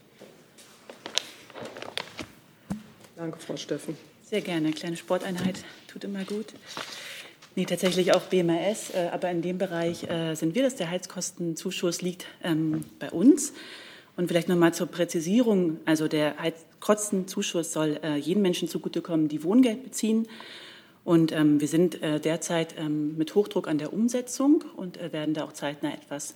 Danke, 3.15 3.39
Frau 3.39 3.57
Steffen. 3.57 3.97
Sehr 4.29 4.41
gerne. 4.41 4.73
Kleine 4.73 4.97
Sporteinheit 4.97 5.61
tut 5.87 6.03
immer 6.03 6.25
gut. 6.25 6.55
Nee, 7.59 7.65
tatsächlich 7.65 8.13
auch 8.13 8.21
BMAS, 8.25 8.91
äh, 8.91 9.09
aber 9.11 9.31
in 9.31 9.41
dem 9.41 9.57
Bereich 9.57 10.05
äh, 10.11 10.35
sind 10.35 10.55
wir 10.55 10.63
das. 10.63 10.77
Der 10.77 10.91
Heizkostenzuschuss 10.91 12.03
liegt 12.03 12.27
ähm, 12.45 12.85
bei 12.99 13.11
uns. 13.11 13.55
Und 14.15 14.29
vielleicht 14.29 14.51
nochmal 14.51 14.75
zur 14.75 14.89
Präzisierung. 14.89 15.79
Also 15.87 16.07
der 16.07 16.39
Heizkostenzuschuss 16.39 17.73
soll 17.73 17.99
äh, 18.03 18.17
jeden 18.17 18.43
Menschen 18.43 18.69
zugutekommen, 18.69 19.29
die 19.29 19.43
Wohngeld 19.43 19.85
beziehen. 19.85 20.29
Und 21.03 21.33
ähm, 21.33 21.59
wir 21.59 21.67
sind 21.67 22.03
äh, 22.03 22.21
derzeit 22.21 22.75
ähm, 22.79 23.17
mit 23.17 23.35
Hochdruck 23.35 23.69
an 23.69 23.79
der 23.79 23.95
Umsetzung 23.95 24.63
und 24.77 25.01
werden 25.15 25.33
da 25.33 25.45
auch 25.45 25.53
zeitnah 25.53 25.95
etwas 25.95 26.35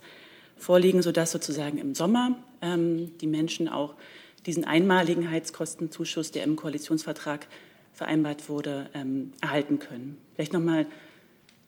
vorlegen, 0.56 1.02
sodass 1.02 1.32
sozusagen 1.32 1.78
im 1.78 1.94
Sommer 1.94 2.36
die 2.62 3.26
Menschen 3.26 3.66
auch 3.66 3.94
diesen 4.44 4.64
einmaligen 4.64 5.30
Heizkostenzuschuss, 5.30 6.32
der 6.32 6.44
im 6.44 6.56
Koalitionsvertrag 6.56 7.46
vereinbart 7.94 8.50
wurde, 8.50 8.90
erhalten 9.40 9.78
können. 9.78 10.18
Vielleicht 10.34 10.52
nochmal 10.52 10.84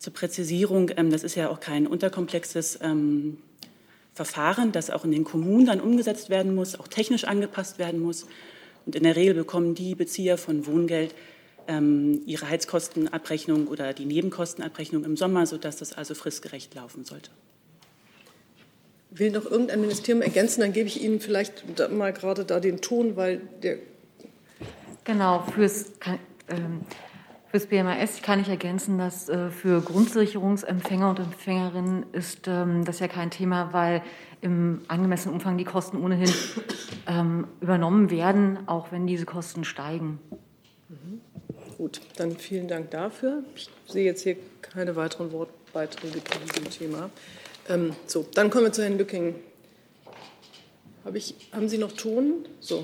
zur 0.03 0.13
Präzisierung, 0.13 0.91
ähm, 0.97 1.11
das 1.11 1.23
ist 1.23 1.37
ja 1.37 1.49
auch 1.49 1.61
kein 1.61 1.87
unterkomplexes 1.87 2.81
ähm, 2.83 3.39
Verfahren, 4.15 4.73
das 4.73 4.91
auch 4.91 5.05
in 5.05 5.13
den 5.13 5.23
Kommunen 5.23 5.67
dann 5.67 5.81
umgesetzt 5.81 6.29
werden 6.29 6.57
muss, 6.57 6.79
auch 6.79 6.89
technisch 6.89 7.23
angepasst 7.23 7.79
werden 7.79 8.01
muss. 8.01 8.27
Und 8.85 8.97
in 8.97 9.05
der 9.05 9.15
Regel 9.15 9.35
bekommen 9.35 9.77
die 9.77 9.95
Bezieher 9.95 10.39
von 10.39 10.67
Wohngeld 10.67 11.15
ähm, 11.69 12.21
ihre 12.27 12.49
Heizkostenabrechnung 12.49 13.69
oder 13.69 13.93
die 13.93 14.05
Nebenkostenabrechnung 14.05 15.05
im 15.05 15.17
Sommer, 15.17 15.47
sodass 15.47 15.77
das 15.77 15.93
also 15.93 16.17
fristgerecht 16.17 16.75
laufen 16.75 17.05
sollte. 17.05 17.31
Will 19.13 19.31
noch 19.31 19.49
irgendein 19.49 19.83
Ministerium 19.83 20.21
ergänzen? 20.21 20.63
Dann 20.63 20.73
gebe 20.73 20.89
ich 20.89 21.01
Ihnen 21.01 21.21
vielleicht 21.21 21.63
mal 21.93 22.13
gerade 22.13 22.45
da 22.45 22.59
den 22.59 22.81
Ton, 22.81 23.15
weil 23.15 23.41
der. 23.63 23.79
Genau, 25.05 25.47
fürs 25.55 25.93
ähm, 26.49 26.81
Fürs 27.53 27.67
BMAS 27.67 28.23
kann 28.23 28.41
ich 28.41 28.49
ergänzen, 28.49 28.97
dass 28.97 29.29
äh, 29.29 29.51
für 29.51 29.83
Grundsicherungsempfänger 29.83 31.11
und 31.11 31.19
Empfängerinnen 31.19 32.07
ist 32.15 32.49
ähm, 32.49 32.87
das 32.87 32.99
ja 32.99 33.09
kein 33.09 33.31
Thema, 33.31 33.75
weil 33.75 34.01
im 34.41 34.81
angemessenen 34.89 35.35
Umfang 35.35 35.59
die 35.59 35.65
Kosten 35.65 36.03
ohnehin 36.03 36.33
ähm, 37.07 37.47
übernommen 37.61 38.11
werden, 38.11 38.67
auch 38.67 38.91
wenn 38.91 39.07
diese 39.07 39.27
Kosten 39.27 39.65
steigen. 39.65 40.19
Mhm. 40.89 41.21
Gut, 41.77 42.01
dann 42.17 42.39
vielen 42.39 42.69
Dank 42.69 42.91
dafür. 42.91 43.45
Ich 43.55 43.69
sehe 43.87 44.07
jetzt 44.07 44.23
hier 44.23 44.37
keine 44.63 44.97
weiteren 44.97 45.31
Wortbeiträge 45.31 46.25
zu 46.25 46.39
diesem 46.39 46.71
Thema. 46.71 47.11
Ähm, 47.69 47.95
so, 48.07 48.27
dann 48.33 48.49
kommen 48.49 48.65
wir 48.65 48.73
zu 48.73 48.83
Herrn 48.83 48.97
Lücking. 48.97 49.35
Hab 51.05 51.15
ich, 51.17 51.35
haben 51.53 51.69
Sie 51.69 51.77
noch 51.77 51.93
Ton? 51.93 52.47
So. 52.61 52.83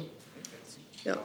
Ja 1.04 1.16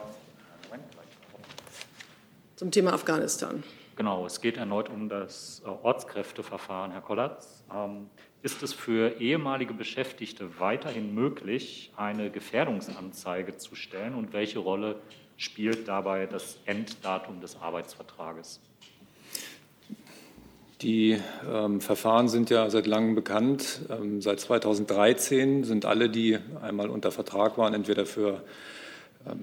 zum 2.56 2.70
Thema 2.70 2.92
Afghanistan. 2.92 3.62
Genau, 3.96 4.26
es 4.26 4.40
geht 4.40 4.56
erneut 4.56 4.88
um 4.88 5.08
das 5.08 5.62
äh, 5.64 5.68
Ortskräfteverfahren. 5.68 6.90
Herr 6.90 7.00
Kollatz, 7.00 7.62
ähm, 7.72 8.08
ist 8.42 8.62
es 8.62 8.72
für 8.72 9.20
ehemalige 9.20 9.72
Beschäftigte 9.72 10.58
weiterhin 10.58 11.14
möglich, 11.14 11.92
eine 11.96 12.30
Gefährdungsanzeige 12.30 13.56
zu 13.56 13.74
stellen 13.74 14.14
und 14.14 14.32
welche 14.32 14.58
Rolle 14.58 14.96
spielt 15.36 15.88
dabei 15.88 16.26
das 16.26 16.58
Enddatum 16.66 17.40
des 17.40 17.56
Arbeitsvertrages? 17.60 18.60
Die 20.82 21.18
ähm, 21.50 21.80
Verfahren 21.80 22.28
sind 22.28 22.50
ja 22.50 22.68
seit 22.68 22.86
langem 22.86 23.14
bekannt. 23.14 23.80
Ähm, 23.88 24.20
seit 24.20 24.40
2013 24.40 25.64
sind 25.64 25.86
alle, 25.86 26.10
die 26.10 26.38
einmal 26.60 26.90
unter 26.90 27.10
Vertrag 27.10 27.56
waren, 27.56 27.72
entweder 27.72 28.04
für 28.04 28.42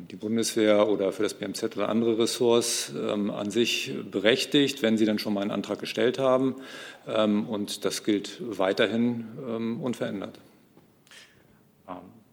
die 0.10 0.16
Bundeswehr 0.16 0.88
oder 0.88 1.12
für 1.12 1.24
das 1.24 1.34
BMZ 1.34 1.76
oder 1.76 1.90
andere 1.90 2.20
Ressorts 2.20 2.94
ähm, 2.96 3.32
an 3.32 3.50
sich 3.50 3.94
berechtigt, 4.10 4.82
wenn 4.82 4.98
sie 4.98 5.06
dann 5.06 5.20
schon 5.20 5.34
mal 5.34 5.42
einen 5.42 5.52
Antrag 5.52 5.80
gestellt 5.80 6.20
haben. 6.20 6.56
Ähm, 7.08 7.48
und 7.48 7.84
das 7.86 8.04
gilt 8.04 8.42
weiterhin 8.42 9.80
unverändert. 9.82 10.40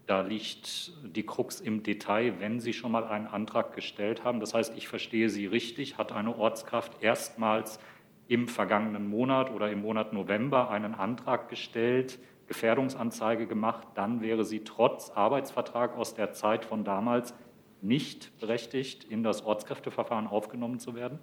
Da 0.09 0.23
liegt 0.23 0.93
die 1.05 1.27
Krux 1.27 1.61
im 1.61 1.83
Detail, 1.83 2.41
wenn 2.41 2.61
Sie 2.61 2.73
schon 2.73 2.93
mal 2.93 3.05
einen 3.05 3.27
Antrag 3.27 3.75
gestellt 3.75 4.25
haben. 4.25 4.41
Das 4.41 4.55
heißt, 4.55 4.73
ich 4.75 4.89
verstehe 4.89 5.29
Sie 5.29 5.45
richtig, 5.45 5.99
hat 5.99 6.13
eine 6.13 6.35
Ortskraft 6.39 7.03
erstmals 7.03 7.79
im 8.27 8.49
vergangenen 8.49 9.07
Monat 9.07 9.53
oder 9.53 9.71
im 9.71 9.83
Monat 9.83 10.15
November 10.15 10.71
einen 10.71 10.95
Antrag 10.95 11.51
gestellt, 11.51 12.19
Gefährdungsanzeige 12.49 13.47
gemacht, 13.47 13.87
dann 13.95 14.21
wäre 14.21 14.45
sie 14.45 14.61
trotz 14.61 15.11
Arbeitsvertrag 15.15 15.97
aus 15.97 16.15
der 16.15 16.33
Zeit 16.33 16.65
von 16.65 16.83
damals 16.83 17.35
nicht 17.81 18.37
berechtigt, 18.41 19.05
in 19.05 19.23
das 19.23 19.45
Ortskräfteverfahren 19.45 20.27
aufgenommen 20.27 20.81
zu 20.81 20.95
werden? 20.95 21.19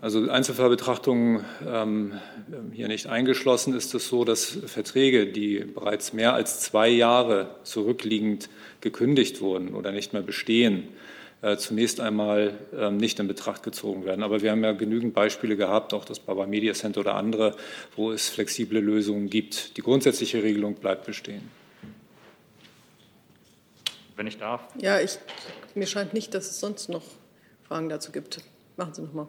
Also 0.00 0.30
Einzelfallbetrachtungen 0.30 1.44
ähm, 1.66 2.12
hier 2.72 2.86
nicht 2.86 3.08
eingeschlossen 3.08 3.74
ist 3.74 3.94
es 3.94 4.08
so, 4.08 4.24
dass 4.24 4.44
Verträge, 4.66 5.26
die 5.26 5.64
bereits 5.64 6.12
mehr 6.12 6.34
als 6.34 6.60
zwei 6.60 6.88
Jahre 6.88 7.56
zurückliegend 7.64 8.48
gekündigt 8.80 9.40
wurden 9.40 9.74
oder 9.74 9.90
nicht 9.90 10.12
mehr 10.12 10.22
bestehen, 10.22 10.84
zunächst 11.56 12.00
einmal 12.00 12.58
äh, 12.76 12.90
nicht 12.90 13.20
in 13.20 13.28
Betracht 13.28 13.62
gezogen 13.62 14.04
werden. 14.04 14.22
Aber 14.22 14.42
wir 14.42 14.50
haben 14.50 14.64
ja 14.64 14.72
genügend 14.72 15.14
Beispiele 15.14 15.56
gehabt, 15.56 15.94
auch 15.94 16.04
das 16.04 16.18
Baba 16.18 16.46
Media 16.46 16.74
Center 16.74 17.00
oder 17.00 17.14
andere, 17.14 17.54
wo 17.94 18.10
es 18.10 18.28
flexible 18.28 18.80
Lösungen 18.80 19.30
gibt. 19.30 19.76
Die 19.76 19.82
grundsätzliche 19.82 20.42
Regelung 20.42 20.74
bleibt 20.74 21.06
bestehen. 21.06 21.48
Wenn 24.16 24.26
ich 24.26 24.38
darf. 24.38 24.62
Ja, 24.80 25.00
ich, 25.00 25.18
mir 25.76 25.86
scheint 25.86 26.12
nicht, 26.12 26.34
dass 26.34 26.50
es 26.50 26.58
sonst 26.58 26.88
noch 26.88 27.04
Fragen 27.62 27.88
dazu 27.88 28.10
gibt. 28.10 28.40
Machen 28.76 28.94
Sie 28.94 29.02
noch 29.02 29.12
mal. 29.12 29.28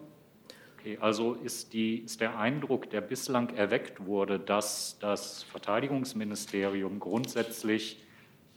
Okay, 0.80 0.98
also 1.02 1.34
ist, 1.34 1.74
die, 1.74 2.00
ist 2.00 2.22
der 2.22 2.40
Eindruck, 2.40 2.90
der 2.90 3.02
bislang 3.02 3.56
erweckt 3.56 4.06
wurde, 4.06 4.40
dass 4.40 4.98
das 5.00 5.44
Verteidigungsministerium 5.44 7.00
grundsätzlich 7.00 8.02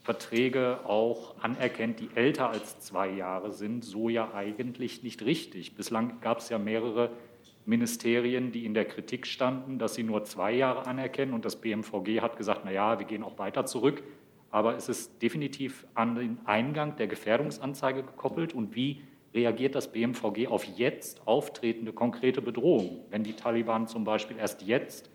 Verträge 0.03 0.81
auch 0.85 1.35
anerkennt, 1.41 2.01
die 2.01 2.09
älter 2.13 2.49
als 2.49 2.79
zwei 2.79 3.09
Jahre 3.09 3.53
sind, 3.53 3.85
so 3.85 4.09
ja 4.09 4.33
eigentlich 4.33 5.01
nicht 5.01 5.23
richtig. 5.23 5.75
Bislang 5.75 6.19
gab 6.19 6.39
es 6.39 6.49
ja 6.49 6.59
mehrere 6.59 7.11
Ministerien, 7.65 8.51
die 8.51 8.65
in 8.65 8.73
der 8.73 8.83
Kritik 8.83 9.25
standen, 9.25 9.79
dass 9.79 9.95
sie 9.95 10.03
nur 10.03 10.25
zwei 10.25 10.51
Jahre 10.51 10.85
anerkennen 10.85 11.33
und 11.33 11.45
das 11.45 11.55
BMVG 11.55 12.19
hat 12.19 12.35
gesagt, 12.35 12.61
na 12.65 12.71
ja, 12.71 12.99
wir 12.99 13.05
gehen 13.05 13.23
auch 13.23 13.39
weiter 13.39 13.65
zurück. 13.65 14.03
Aber 14.51 14.75
es 14.75 14.89
ist 14.89 15.21
definitiv 15.21 15.87
an 15.95 16.15
den 16.15 16.37
Eingang 16.43 16.97
der 16.97 17.07
Gefährdungsanzeige 17.07 18.03
gekoppelt 18.03 18.53
und 18.53 18.75
wie 18.75 19.03
reagiert 19.33 19.73
das 19.73 19.91
BMVG 19.93 20.47
auf 20.47 20.65
jetzt 20.65 21.25
auftretende 21.25 21.93
konkrete 21.93 22.41
Bedrohungen, 22.41 22.99
wenn 23.09 23.23
die 23.23 23.33
Taliban 23.33 23.87
zum 23.87 24.03
Beispiel 24.03 24.37
erst 24.37 24.63
jetzt 24.63 25.09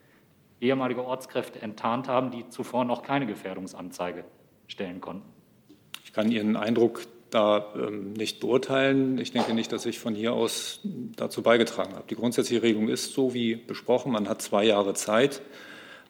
ehemalige 0.62 1.04
Ortskräfte 1.04 1.60
enttarnt 1.60 2.08
haben, 2.08 2.30
die 2.30 2.48
zuvor 2.48 2.86
noch 2.86 3.02
keine 3.02 3.26
Gefährdungsanzeige 3.26 4.24
stellen 4.68 5.00
konnten? 5.00 5.28
Ich 6.04 6.12
kann 6.12 6.30
Ihren 6.30 6.56
Eindruck 6.56 7.02
da 7.30 7.74
ähm, 7.76 8.12
nicht 8.12 8.40
beurteilen. 8.40 9.18
Ich 9.18 9.32
denke 9.32 9.54
nicht, 9.54 9.72
dass 9.72 9.86
ich 9.86 9.98
von 9.98 10.14
hier 10.14 10.32
aus 10.32 10.80
dazu 11.16 11.42
beigetragen 11.42 11.94
habe. 11.94 12.04
Die 12.08 12.14
grundsätzliche 12.14 12.62
Regelung 12.62 12.88
ist 12.88 13.12
so 13.12 13.34
wie 13.34 13.56
besprochen. 13.56 14.12
Man 14.12 14.28
hat 14.28 14.40
zwei 14.40 14.64
Jahre 14.64 14.94
Zeit, 14.94 15.42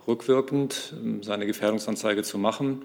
rückwirkend 0.07 0.95
ähm, 0.97 1.23
seine 1.23 1.47
Gefährdungsanzeige 1.47 2.23
zu 2.23 2.39
machen. 2.39 2.83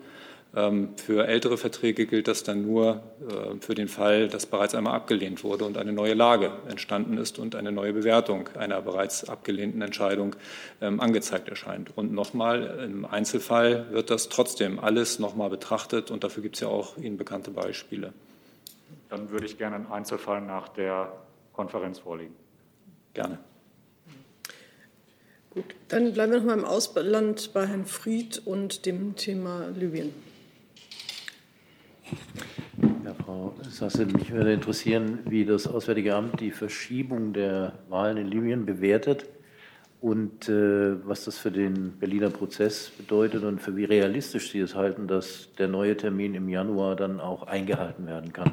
Ähm, 0.55 0.89
für 0.97 1.27
ältere 1.27 1.57
Verträge 1.57 2.05
gilt 2.05 2.27
das 2.27 2.43
dann 2.43 2.61
nur 2.61 3.01
äh, 3.27 3.59
für 3.59 3.73
den 3.73 3.87
Fall, 3.87 4.27
dass 4.27 4.45
bereits 4.45 4.75
einmal 4.75 4.93
abgelehnt 4.93 5.43
wurde 5.43 5.65
und 5.65 5.77
eine 5.77 5.93
neue 5.93 6.13
Lage 6.13 6.51
entstanden 6.69 7.17
ist 7.17 7.39
und 7.39 7.55
eine 7.55 7.71
neue 7.71 7.91
Bewertung 7.91 8.49
einer 8.55 8.79
bereits 8.81 9.27
abgelehnten 9.27 9.81
Entscheidung 9.81 10.35
ähm, 10.79 10.99
angezeigt 10.99 11.49
erscheint. 11.49 11.97
Und 11.97 12.13
nochmal, 12.13 12.81
im 12.85 13.03
Einzelfall 13.05 13.87
wird 13.91 14.11
das 14.11 14.29
trotzdem 14.29 14.79
alles 14.79 15.17
nochmal 15.17 15.49
betrachtet 15.49 16.11
und 16.11 16.23
dafür 16.23 16.43
gibt 16.43 16.55
es 16.55 16.61
ja 16.61 16.67
auch 16.67 16.97
Ihnen 16.97 17.17
bekannte 17.17 17.49
Beispiele. 17.49 18.13
Dann 19.09 19.31
würde 19.31 19.47
ich 19.47 19.57
gerne 19.57 19.77
einen 19.77 19.87
Einzelfall 19.87 20.41
nach 20.41 20.69
der 20.69 21.11
Konferenz 21.53 21.97
vorlegen. 21.97 22.35
Gerne. 23.15 23.39
Gut, 25.49 25.65
dann 25.87 26.13
bleiben 26.13 26.31
wir 26.31 26.39
noch 26.39 26.45
mal 26.45 26.57
im 26.57 26.65
Ausland 26.65 27.53
bei 27.53 27.65
Herrn 27.65 27.85
Fried 27.85 28.41
und 28.45 28.85
dem 28.85 29.15
Thema 29.15 29.67
Libyen. 29.75 30.13
Ja, 33.05 33.13
Frau 33.13 33.55
Sasse, 33.69 34.05
mich 34.05 34.31
würde 34.31 34.53
interessieren, 34.53 35.19
wie 35.25 35.45
das 35.45 35.67
Auswärtige 35.67 36.15
Amt 36.15 36.39
die 36.39 36.51
Verschiebung 36.51 37.33
der 37.33 37.73
Wahlen 37.89 38.17
in 38.17 38.27
Libyen 38.27 38.65
bewertet 38.65 39.25
und 40.01 40.49
äh, 40.49 41.07
was 41.07 41.25
das 41.25 41.37
für 41.37 41.51
den 41.51 41.97
Berliner 41.97 42.29
Prozess 42.29 42.91
bedeutet 42.97 43.43
und 43.43 43.61
für 43.61 43.75
wie 43.77 43.85
realistisch 43.85 44.51
Sie 44.51 44.59
es 44.59 44.75
halten, 44.75 45.07
dass 45.07 45.53
der 45.57 45.67
neue 45.69 45.95
Termin 45.95 46.35
im 46.35 46.49
Januar 46.49 46.95
dann 46.95 47.21
auch 47.21 47.43
eingehalten 47.43 48.05
werden 48.05 48.33
kann. 48.33 48.51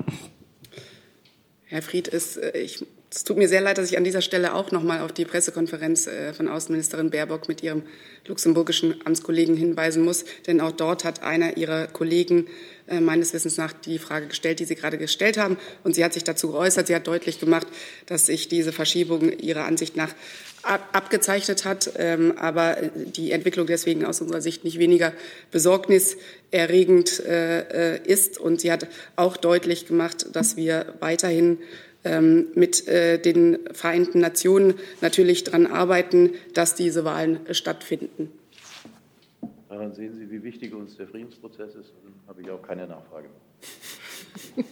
Herr 1.64 1.82
Fried, 1.82 2.08
ist, 2.08 2.36
äh, 2.36 2.58
ich 2.58 2.86
es 3.12 3.24
tut 3.24 3.38
mir 3.38 3.48
sehr 3.48 3.60
leid, 3.60 3.76
dass 3.76 3.90
ich 3.90 3.98
an 3.98 4.04
dieser 4.04 4.20
Stelle 4.22 4.54
auch 4.54 4.70
noch 4.70 4.84
mal 4.84 5.00
auf 5.00 5.10
die 5.10 5.24
Pressekonferenz 5.24 6.06
äh, 6.06 6.32
von 6.32 6.46
Außenministerin 6.46 7.10
Baerbock 7.10 7.48
mit 7.48 7.60
ihrem 7.60 7.82
luxemburgischen 8.26 9.04
Amtskollegen 9.04 9.56
hinweisen 9.56 10.04
muss. 10.04 10.24
Denn 10.46 10.60
auch 10.60 10.70
dort 10.70 11.02
hat 11.02 11.20
einer 11.24 11.56
ihrer 11.56 11.88
Kollegen 11.88 12.46
äh, 12.86 13.00
meines 13.00 13.34
Wissens 13.34 13.56
nach 13.56 13.72
die 13.72 13.98
Frage 13.98 14.28
gestellt, 14.28 14.60
die 14.60 14.64
Sie 14.64 14.76
gerade 14.76 14.96
gestellt 14.96 15.38
haben. 15.38 15.56
Und 15.82 15.96
sie 15.96 16.04
hat 16.04 16.12
sich 16.12 16.22
dazu 16.22 16.52
geäußert. 16.52 16.86
Sie 16.86 16.94
hat 16.94 17.08
deutlich 17.08 17.40
gemacht, 17.40 17.66
dass 18.06 18.26
sich 18.26 18.46
diese 18.46 18.70
Verschiebung 18.70 19.36
ihrer 19.38 19.64
Ansicht 19.64 19.96
nach 19.96 20.14
abgezeichnet 20.62 21.64
hat, 21.64 21.90
ähm, 21.96 22.34
aber 22.36 22.76
die 22.94 23.32
Entwicklung 23.32 23.66
deswegen 23.66 24.04
aus 24.04 24.20
unserer 24.20 24.42
Sicht 24.42 24.62
nicht 24.62 24.78
weniger 24.78 25.14
besorgniserregend 25.50 27.18
äh, 27.20 27.98
ist. 28.04 28.38
Und 28.38 28.60
sie 28.60 28.70
hat 28.70 28.86
auch 29.16 29.36
deutlich 29.36 29.86
gemacht, 29.86 30.26
dass 30.34 30.56
wir 30.56 30.94
weiterhin 31.00 31.58
mit 32.02 32.88
äh, 32.88 33.18
den 33.18 33.58
Vereinten 33.72 34.20
Nationen 34.20 34.74
natürlich 35.02 35.44
daran 35.44 35.66
arbeiten, 35.66 36.30
dass 36.54 36.74
diese 36.74 37.04
Wahlen 37.04 37.46
äh, 37.46 37.54
stattfinden. 37.54 38.32
Daran 39.68 39.94
sehen 39.94 40.16
Sie, 40.16 40.30
wie 40.30 40.42
wichtig 40.42 40.74
uns 40.74 40.96
der 40.96 41.06
Friedensprozess 41.06 41.74
ist. 41.74 41.92
Dann 42.02 42.14
habe 42.26 42.42
ich 42.42 42.50
auch 42.50 42.62
keine 42.62 42.86
Nachfrage 42.86 43.28
mehr. 43.28 44.64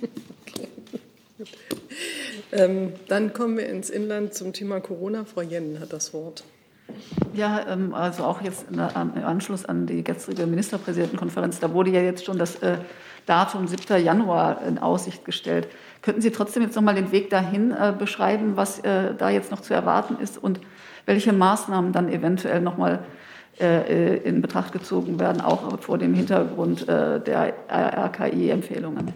ähm, 2.52 2.92
dann 3.08 3.32
kommen 3.32 3.58
wir 3.58 3.68
ins 3.68 3.90
Inland 3.90 4.34
zum 4.34 4.52
Thema 4.52 4.80
Corona. 4.80 5.24
Frau 5.24 5.42
Jennen 5.42 5.80
hat 5.80 5.92
das 5.92 6.12
Wort. 6.14 6.44
Ja, 7.34 7.66
ähm, 7.68 7.94
also 7.94 8.24
auch 8.24 8.40
jetzt 8.42 8.66
im 8.70 8.80
Anschluss 8.80 9.64
an 9.64 9.86
die 9.86 10.02
gestrige 10.02 10.46
Ministerpräsidentenkonferenz, 10.46 11.60
da 11.60 11.72
wurde 11.72 11.90
ja 11.90 12.00
jetzt 12.00 12.24
schon 12.24 12.38
das 12.38 12.56
äh, 12.62 12.78
Datum 13.28 13.68
7. 13.68 14.02
Januar 14.02 14.62
in 14.66 14.78
Aussicht 14.78 15.24
gestellt. 15.24 15.68
Könnten 16.02 16.20
Sie 16.20 16.30
trotzdem 16.30 16.62
jetzt 16.62 16.76
noch 16.76 16.82
mal 16.82 16.94
den 16.94 17.12
Weg 17.12 17.28
dahin 17.30 17.72
äh, 17.72 17.92
beschreiben, 17.96 18.56
was 18.56 18.78
äh, 18.80 19.14
da 19.14 19.28
jetzt 19.28 19.50
noch 19.50 19.60
zu 19.60 19.74
erwarten 19.74 20.16
ist 20.20 20.42
und 20.42 20.60
welche 21.04 21.32
Maßnahmen 21.32 21.92
dann 21.92 22.08
eventuell 22.08 22.60
noch 22.60 22.78
mal 22.78 23.00
äh, 23.60 24.16
in 24.18 24.40
Betracht 24.40 24.72
gezogen 24.72 25.18
werden, 25.18 25.40
auch 25.40 25.80
vor 25.80 25.98
dem 25.98 26.14
Hintergrund 26.14 26.88
äh, 26.88 27.20
der 27.20 27.54
RKI-Empfehlungen? 27.68 29.12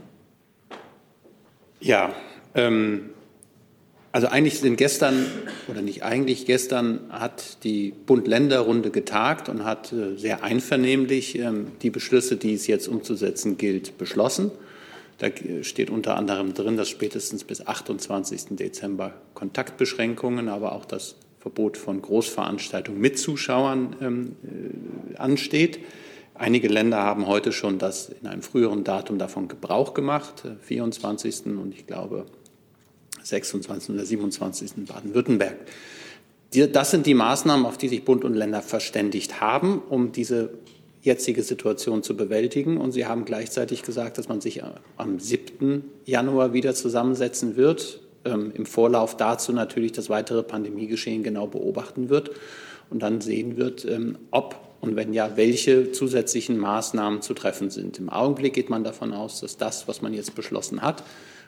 Ja, 1.80 2.10
ähm, 2.54 3.11
also 4.12 4.26
eigentlich 4.26 4.60
sind 4.60 4.76
gestern, 4.76 5.24
oder 5.68 5.80
nicht 5.80 6.04
eigentlich, 6.04 6.44
gestern 6.44 7.00
hat 7.08 7.64
die 7.64 7.94
Bund-Länder-Runde 8.06 8.90
getagt 8.90 9.48
und 9.48 9.64
hat 9.64 9.92
äh, 9.92 10.16
sehr 10.16 10.44
einvernehmlich 10.44 11.38
ähm, 11.38 11.68
die 11.80 11.88
Beschlüsse, 11.88 12.36
die 12.36 12.52
es 12.52 12.66
jetzt 12.66 12.88
umzusetzen 12.88 13.56
gilt, 13.56 13.96
beschlossen. 13.96 14.50
Da 15.16 15.28
steht 15.62 15.88
unter 15.88 16.16
anderem 16.16 16.52
drin, 16.52 16.76
dass 16.76 16.90
spätestens 16.90 17.44
bis 17.44 17.66
28. 17.66 18.56
Dezember 18.56 19.14
Kontaktbeschränkungen, 19.34 20.48
aber 20.48 20.72
auch 20.72 20.84
das 20.84 21.14
Verbot 21.38 21.76
von 21.76 22.02
Großveranstaltungen 22.02 23.00
mit 23.00 23.18
Zuschauern 23.18 23.96
ähm, 24.00 24.36
äh, 24.42 25.16
ansteht. 25.16 25.80
Einige 26.34 26.68
Länder 26.68 26.98
haben 26.98 27.26
heute 27.26 27.52
schon 27.52 27.78
das 27.78 28.10
in 28.10 28.26
einem 28.26 28.42
früheren 28.42 28.84
Datum 28.84 29.18
davon 29.18 29.48
Gebrauch 29.48 29.94
gemacht, 29.94 30.44
24. 30.62 31.46
Äh, 31.46 31.48
und 31.50 31.72
ich 31.72 31.86
glaube 31.86 32.26
26. 33.22 33.94
oder 33.94 34.04
27. 34.04 34.72
in 34.76 34.86
Baden-Württemberg. 34.86 35.56
Das 36.72 36.90
sind 36.90 37.06
die 37.06 37.14
Maßnahmen, 37.14 37.64
auf 37.64 37.78
die 37.78 37.88
sich 37.88 38.04
Bund 38.04 38.24
und 38.24 38.34
Länder 38.34 38.60
verständigt 38.60 39.40
haben, 39.40 39.80
um 39.88 40.12
diese 40.12 40.50
jetzige 41.00 41.42
Situation 41.42 42.02
zu 42.02 42.16
bewältigen. 42.16 42.76
Und 42.76 42.92
sie 42.92 43.06
haben 43.06 43.24
gleichzeitig 43.24 43.82
gesagt, 43.82 44.18
dass 44.18 44.28
man 44.28 44.40
sich 44.40 44.62
am 44.96 45.18
7. 45.18 45.84
Januar 46.04 46.52
wieder 46.52 46.74
zusammensetzen 46.74 47.56
wird, 47.56 48.00
ähm, 48.24 48.52
im 48.54 48.66
Vorlauf 48.66 49.16
dazu 49.16 49.52
natürlich 49.52 49.92
das 49.92 50.08
weitere 50.08 50.42
Pandemiegeschehen 50.42 51.22
genau 51.22 51.46
beobachten 51.46 52.08
wird 52.08 52.30
und 52.90 53.02
dann 53.02 53.20
sehen 53.20 53.56
wird, 53.56 53.84
ähm, 53.84 54.18
ob 54.30 54.60
und 54.80 54.96
wenn 54.96 55.12
ja, 55.12 55.36
welche 55.36 55.92
zusätzlichen 55.92 56.58
Maßnahmen 56.58 57.22
zu 57.22 57.34
treffen 57.34 57.70
sind. 57.70 58.00
Im 58.00 58.08
Augenblick 58.08 58.52
geht 58.52 58.68
man 58.68 58.82
davon 58.82 59.12
aus, 59.12 59.40
dass 59.40 59.56
das, 59.56 59.86
was 59.86 60.02
man 60.02 60.12
jetzt 60.12 60.34
beschlossen 60.34 60.82
hat, 60.82 61.04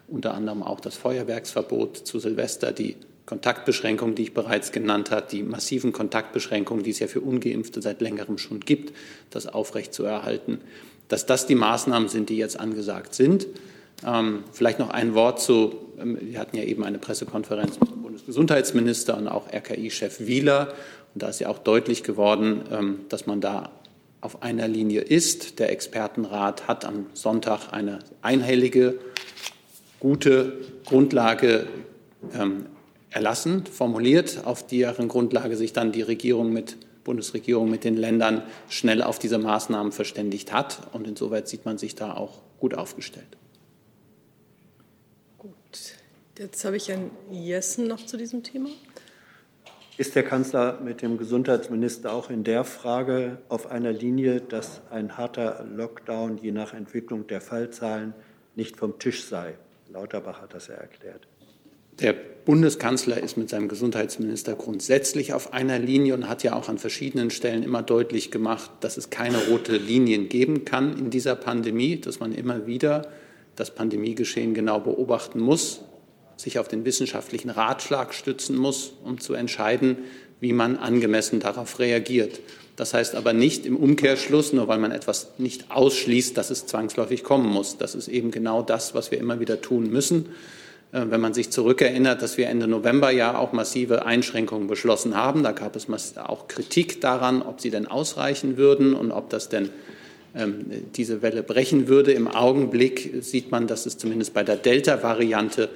unter 0.09 0.35
anderem 0.35 0.63
auch 0.63 0.81
das 0.81 0.97
Feuerwerksverbot 0.97 1.97
zu 1.97 2.19
Silvester, 2.19 2.73
die 2.73 2.97
Kontaktbeschränkungen, 3.27 4.15
die 4.15 4.25
ich 4.25 4.35
bereits 4.35 4.71
genannt 4.71 5.11
habe, 5.11 5.27
die 5.31 5.43
massiven 5.43 5.93
Kontaktbeschränkungen, 5.93 6.85
die 6.85 6.91
es 6.91 6.99
ja 6.99 7.07
für 7.07 7.21
ungeimpfte 7.21 7.81
seit 7.81 8.01
längerem 8.01 8.37
schon 8.39 8.61
gibt, 8.61 8.95
das 9.31 9.47
aufrechtzuerhalten, 9.47 10.61
dass 11.09 11.25
das 11.27 11.47
die 11.47 11.55
Maßnahmen 11.55 12.09
sind, 12.09 12.29
die 12.29 12.37
jetzt 12.37 12.61
angesagt 12.61 13.15
sind. 13.15 13.47
Ähm, 14.07 14.45
vielleicht 14.53 14.79
noch 14.79 14.91
ein 14.91 15.15
Wort 15.15 15.41
zu, 15.41 15.75
ähm, 15.99 16.19
wir 16.21 16.39
hatten 16.39 16.57
ja 16.57 16.65
eben 16.65 16.85
eine 16.85 16.99
Pressekonferenz 16.99 17.81
mit 17.81 17.91
dem 17.91 18.03
Bundesgesundheitsminister 18.03 19.17
und 19.17 19.29
auch 19.29 19.51
RKI-Chef 19.51 20.21
Wieler. 20.21 20.75
Und 21.15 21.23
da 21.23 21.29
ist 21.29 21.41
ja 21.41 21.49
auch 21.49 21.59
deutlich 21.59 22.03
geworden, 22.03 22.63
ähm, 22.71 23.01
dass 23.09 23.27
man 23.27 23.41
da 23.41 23.71
auf 24.21 24.43
einer 24.43 24.69
Linie 24.69 25.01
ist. 25.03 25.59
Der 25.59 25.71
Expertenrat 25.71 26.67
hat 26.67 26.85
am 26.85 27.07
Sonntag 27.15 27.73
eine 27.73 28.01
einhellige 28.21 28.99
gute 30.05 30.53
Grundlage 30.85 31.67
ähm, 32.35 32.67
erlassen, 33.09 33.65
formuliert, 33.65 34.43
auf 34.45 34.67
deren 34.67 35.09
Grundlage 35.09 35.57
sich 35.57 35.73
dann 35.73 35.93
die 35.93 36.03
Regierung 36.03 36.53
mit 36.53 36.77
Bundesregierung 37.05 37.71
mit 37.71 37.85
den 37.85 37.97
Ländern 37.97 38.43
schnell 38.69 39.03
auf 39.03 39.19
diese 39.19 39.39
Maßnahmen 39.39 39.93
verständigt 39.93 40.53
hat. 40.53 40.89
Und 40.93 41.09
insoweit 41.09 41.49
sieht 41.49 41.65
man 41.65 41.79
sich 41.79 41.95
da 41.95 42.13
auch 42.13 42.43
gut 42.61 42.75
aufgestellt. 42.75 43.39
Gut, 45.39 45.55
jetzt 46.39 46.63
habe 46.67 46.77
ich 46.77 46.89
Herrn 46.89 47.11
Jessen 47.31 47.87
noch 47.87 48.05
zu 48.05 48.19
diesem 48.19 48.43
Thema. 48.43 48.69
Ist 49.97 50.15
der 50.17 50.25
Kanzler 50.25 50.81
mit 50.83 51.01
dem 51.01 51.17
Gesundheitsminister 51.17 52.13
auch 52.13 52.29
in 52.29 52.45
der 52.45 52.65
Frage 52.65 53.39
auf 53.49 53.71
einer 53.71 53.93
Linie, 53.93 54.43
dass 54.43 54.83
ein 54.91 55.17
harter 55.17 55.65
Lockdown 55.65 56.37
je 56.37 56.53
nach 56.53 56.75
Entwicklung 56.75 57.27
der 57.27 57.41
Fallzahlen 57.41 58.13
nicht 58.55 58.77
vom 58.77 58.99
Tisch 58.99 59.25
sei? 59.25 59.55
Lauterbach 59.95 60.43
hat 60.43 60.53
das 60.55 60.67
ja 60.67 60.75
erklärt. 60.75 61.29
Der 62.01 62.13
Bundeskanzler 62.13 63.23
ist 63.23 63.37
mit 63.37 63.49
seinem 63.49 63.69
Gesundheitsminister 63.69 64.55
grundsätzlich 64.57 65.33
auf 65.33 65.53
einer 65.53 65.79
Linie 65.79 66.15
und 66.15 66.29
hat 66.29 66.43
ja 66.43 66.55
auch 66.55 66.69
an 66.69 66.79
verschiedenen 66.79 67.31
Stellen 67.31 67.63
immer 67.63 67.83
deutlich 67.83 68.33
gemacht, 68.33 68.71
dass 68.81 68.97
es 68.97 69.11
keine 69.11 69.39
rote 69.47 69.77
Linien 69.77 70.29
geben 70.29 70.65
kann 70.65 70.99
in 70.99 71.11
dieser 71.11 71.37
Pandemie, 71.37 72.01
dass 72.01 72.19
man 72.19 72.33
immer 72.33 72.67
wieder 72.67 73.09
das 73.55 73.73
Pandemiegeschehen 73.73 74.53
genau 74.53 74.81
beobachten 74.81 75.39
muss, 75.39 75.83
sich 76.37 76.59
auf 76.59 76.67
den 76.67 76.85
wissenschaftlichen 76.85 77.51
Ratschlag 77.51 78.13
stützen 78.13 78.57
muss, 78.57 78.95
um 79.05 79.21
zu 79.21 79.35
entscheiden, 79.35 79.99
wie 80.41 80.53
man 80.53 80.77
angemessen 80.77 81.39
darauf 81.39 81.79
reagiert. 81.79 82.41
Das 82.77 82.93
heißt 82.93 83.15
aber 83.15 83.33
nicht 83.33 83.67
im 83.67 83.77
Umkehrschluss, 83.77 84.53
nur 84.53 84.67
weil 84.67 84.79
man 84.79 84.91
etwas 84.91 85.29
nicht 85.39 85.71
ausschließt, 85.71 86.37
dass 86.37 86.51
es 86.51 86.67
zwangsläufig 86.67 87.23
kommen 87.23 87.49
muss. 87.49 87.79
Das 87.79 87.95
ist 87.95 88.09
eben 88.09 88.31
genau 88.31 88.63
das, 88.63 88.95
was 88.95 89.11
wir 89.11 89.19
immer 89.19 89.39
wieder 89.39 89.61
tun 89.61 89.91
müssen. 89.91 90.27
Äh, 90.93 91.07
wenn 91.11 91.21
man 91.21 91.35
sich 91.35 91.51
zurückerinnert, 91.51 92.23
dass 92.23 92.37
wir 92.37 92.49
Ende 92.49 92.67
November 92.67 93.11
ja 93.11 93.39
auch 93.39 93.53
massive 93.53 94.07
Einschränkungen 94.07 94.67
beschlossen 94.67 95.15
haben, 95.17 95.43
da 95.43 95.53
gab 95.53 95.77
es 95.77 95.89
auch 96.17 96.49
Kritik 96.49 97.01
daran, 97.01 97.43
ob 97.43 97.61
sie 97.61 97.71
denn 97.71 97.87
ausreichen 97.87 98.57
würden 98.57 98.95
und 98.95 99.13
ob 99.13 99.31
das 99.31 99.49
denn 99.49 99.71
ähm, 100.37 100.65
diese 100.97 101.23
Welle 101.23 101.45
brechen 101.45 101.87
würde. 101.87 102.13
Im 102.13 102.27
Augenblick 102.27 103.19
sieht 103.21 103.53
man, 103.53 103.69
dass 103.69 103.87
es 103.87 103.99
zumindest 103.99 104.35
bei 104.35 104.43
der 104.43 104.57
Delta-Variante 104.57 105.69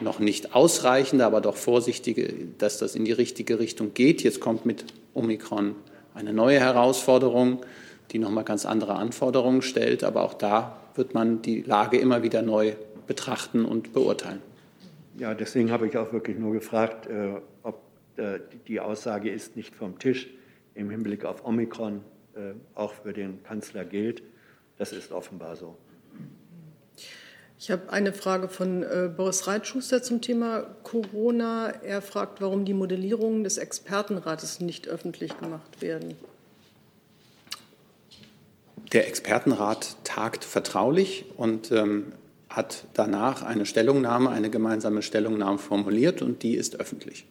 noch 0.00 0.18
nicht 0.18 0.54
ausreichend, 0.54 1.20
aber 1.20 1.42
doch 1.42 1.56
vorsichtige, 1.56 2.32
dass 2.56 2.78
das 2.78 2.94
in 2.94 3.04
die 3.04 3.12
richtige 3.12 3.58
Richtung 3.58 3.92
geht. 3.92 4.22
Jetzt 4.22 4.40
kommt 4.40 4.64
mit 4.64 4.84
Omikron 5.12 5.74
eine 6.18 6.32
neue 6.32 6.58
Herausforderung, 6.58 7.60
die 8.10 8.18
nochmal 8.18 8.44
ganz 8.44 8.66
andere 8.66 8.96
Anforderungen 8.96 9.62
stellt. 9.62 10.04
Aber 10.04 10.22
auch 10.22 10.34
da 10.34 10.76
wird 10.94 11.14
man 11.14 11.42
die 11.42 11.62
Lage 11.62 11.98
immer 11.98 12.22
wieder 12.22 12.42
neu 12.42 12.74
betrachten 13.06 13.64
und 13.64 13.92
beurteilen. 13.92 14.42
Ja, 15.16 15.34
deswegen 15.34 15.70
habe 15.70 15.86
ich 15.86 15.96
auch 15.96 16.12
wirklich 16.12 16.38
nur 16.38 16.52
gefragt, 16.52 17.06
äh, 17.06 17.40
ob 17.62 17.80
äh, 18.16 18.40
die 18.66 18.80
Aussage 18.80 19.30
ist 19.30 19.56
nicht 19.56 19.74
vom 19.74 19.98
Tisch 19.98 20.28
im 20.74 20.90
Hinblick 20.90 21.24
auf 21.24 21.44
Omikron 21.44 22.02
äh, 22.34 22.52
auch 22.74 22.92
für 22.92 23.12
den 23.12 23.42
Kanzler 23.42 23.84
gilt. 23.84 24.22
Das 24.76 24.92
ist 24.92 25.10
offenbar 25.10 25.56
so. 25.56 25.76
Ich 27.60 27.72
habe 27.72 27.90
eine 27.90 28.12
Frage 28.12 28.48
von 28.48 28.84
äh, 28.84 29.10
Boris 29.14 29.48
Reitschuster 29.48 30.00
zum 30.00 30.20
Thema 30.20 30.62
Corona. 30.84 31.70
Er 31.82 32.02
fragt, 32.02 32.40
warum 32.40 32.64
die 32.64 32.72
Modellierungen 32.72 33.42
des 33.42 33.58
Expertenrates 33.58 34.60
nicht 34.60 34.86
öffentlich 34.86 35.36
gemacht 35.38 35.82
werden. 35.82 36.14
Der 38.92 39.08
Expertenrat 39.08 39.96
tagt 40.04 40.44
vertraulich 40.44 41.24
und 41.36 41.72
ähm, 41.72 42.12
hat 42.48 42.84
danach 42.94 43.42
eine 43.42 43.66
Stellungnahme, 43.66 44.30
eine 44.30 44.50
gemeinsame 44.50 45.02
Stellungnahme 45.02 45.58
formuliert 45.58 46.22
und 46.22 46.44
die 46.44 46.54
ist 46.54 46.78
öffentlich. 46.78 47.26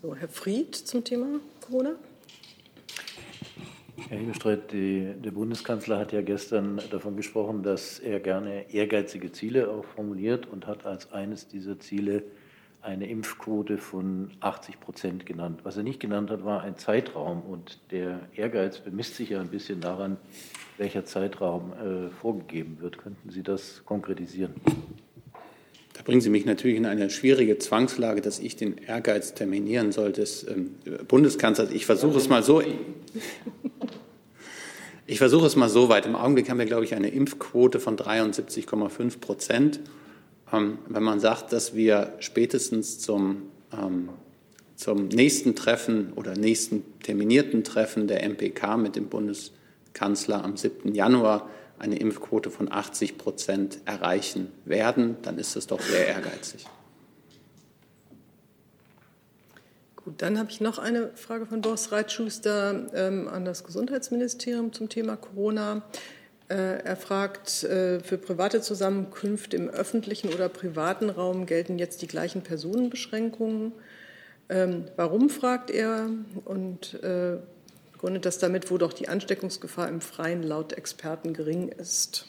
So, 0.00 0.14
Herr 0.14 0.28
Fried 0.28 0.76
zum 0.76 1.02
Thema 1.02 1.40
Corona. 1.60 1.96
Herr 4.08 4.18
Hebestreit, 4.18 4.72
der 4.72 5.30
Bundeskanzler 5.32 5.98
hat 5.98 6.12
ja 6.12 6.22
gestern 6.22 6.80
davon 6.92 7.16
gesprochen, 7.16 7.64
dass 7.64 7.98
er 7.98 8.20
gerne 8.20 8.72
ehrgeizige 8.72 9.32
Ziele 9.32 9.68
auch 9.68 9.84
formuliert 9.84 10.46
und 10.46 10.68
hat 10.68 10.86
als 10.86 11.12
eines 11.12 11.48
dieser 11.48 11.80
Ziele 11.80 12.22
eine 12.82 13.08
Impfquote 13.08 13.78
von 13.78 14.30
80 14.38 14.78
Prozent 14.78 15.26
genannt. 15.26 15.62
Was 15.64 15.76
er 15.76 15.82
nicht 15.82 15.98
genannt 15.98 16.30
hat, 16.30 16.44
war 16.44 16.62
ein 16.62 16.76
Zeitraum. 16.76 17.42
Und 17.42 17.80
der 17.90 18.20
Ehrgeiz 18.36 18.78
bemisst 18.78 19.16
sich 19.16 19.30
ja 19.30 19.40
ein 19.40 19.48
bisschen 19.48 19.80
daran, 19.80 20.18
welcher 20.78 21.04
Zeitraum 21.04 21.72
äh, 21.72 22.10
vorgegeben 22.10 22.76
wird. 22.80 22.98
Könnten 22.98 23.30
Sie 23.30 23.42
das 23.42 23.82
konkretisieren? 23.84 24.54
Da 25.94 26.02
bringen 26.04 26.20
Sie 26.20 26.30
mich 26.30 26.44
natürlich 26.44 26.76
in 26.76 26.86
eine 26.86 27.10
schwierige 27.10 27.58
Zwangslage, 27.58 28.20
dass 28.20 28.38
ich 28.38 28.54
den 28.54 28.78
Ehrgeiz 28.78 29.34
terminieren 29.34 29.90
soll 29.90 30.12
des 30.12 30.46
ähm, 30.48 30.76
Bundeskanzlers. 31.08 31.72
Ich 31.72 31.86
versuche 31.86 32.18
es 32.18 32.28
mal 32.28 32.44
so. 32.44 32.62
Ich 35.08 35.18
versuche 35.18 35.46
es 35.46 35.54
mal 35.54 35.68
so 35.68 35.88
weit. 35.88 36.04
Im 36.06 36.16
Augenblick 36.16 36.50
haben 36.50 36.58
wir, 36.58 36.66
glaube 36.66 36.84
ich, 36.84 36.94
eine 36.94 37.08
Impfquote 37.08 37.78
von 37.78 37.96
73,5 37.96 39.20
Prozent. 39.20 39.80
Ähm, 40.52 40.78
wenn 40.88 41.02
man 41.02 41.20
sagt, 41.20 41.52
dass 41.52 41.74
wir 41.74 42.14
spätestens 42.18 42.98
zum, 42.98 43.42
ähm, 43.72 44.08
zum 44.74 45.06
nächsten 45.06 45.54
Treffen 45.54 46.12
oder 46.14 46.34
nächsten 46.34 46.82
terminierten 47.02 47.62
Treffen 47.62 48.08
der 48.08 48.24
MPK 48.24 48.76
mit 48.76 48.96
dem 48.96 49.06
Bundeskanzler 49.08 50.44
am 50.44 50.56
7. 50.56 50.92
Januar 50.92 51.48
eine 51.78 51.98
Impfquote 51.98 52.50
von 52.50 52.72
80 52.72 53.16
Prozent 53.16 53.78
erreichen 53.84 54.48
werden, 54.64 55.16
dann 55.22 55.38
ist 55.38 55.54
das 55.54 55.66
doch 55.68 55.80
sehr 55.80 56.08
ehrgeizig. 56.08 56.64
Gut, 60.06 60.22
dann 60.22 60.38
habe 60.38 60.50
ich 60.52 60.60
noch 60.60 60.78
eine 60.78 61.10
Frage 61.16 61.46
von 61.46 61.62
Boris 61.62 61.90
Reitschuster 61.90 62.86
ähm, 62.94 63.26
an 63.26 63.44
das 63.44 63.64
Gesundheitsministerium 63.64 64.72
zum 64.72 64.88
Thema 64.88 65.16
Corona. 65.16 65.82
Äh, 66.48 66.84
er 66.84 66.94
fragt, 66.94 67.64
äh, 67.64 67.98
für 67.98 68.16
private 68.16 68.60
Zusammenkünfte 68.60 69.56
im 69.56 69.68
öffentlichen 69.68 70.32
oder 70.32 70.48
privaten 70.48 71.10
Raum 71.10 71.44
gelten 71.44 71.80
jetzt 71.80 72.02
die 72.02 72.06
gleichen 72.06 72.42
Personenbeschränkungen. 72.42 73.72
Ähm, 74.48 74.84
warum, 74.94 75.28
fragt 75.28 75.72
er, 75.72 76.08
und 76.44 77.02
äh, 77.02 77.38
das 78.20 78.38
damit, 78.38 78.70
wo 78.70 78.78
doch 78.78 78.92
die 78.92 79.08
Ansteckungsgefahr 79.08 79.88
im 79.88 80.00
Freien 80.00 80.44
laut 80.44 80.72
Experten 80.74 81.34
gering 81.34 81.66
ist. 81.66 82.28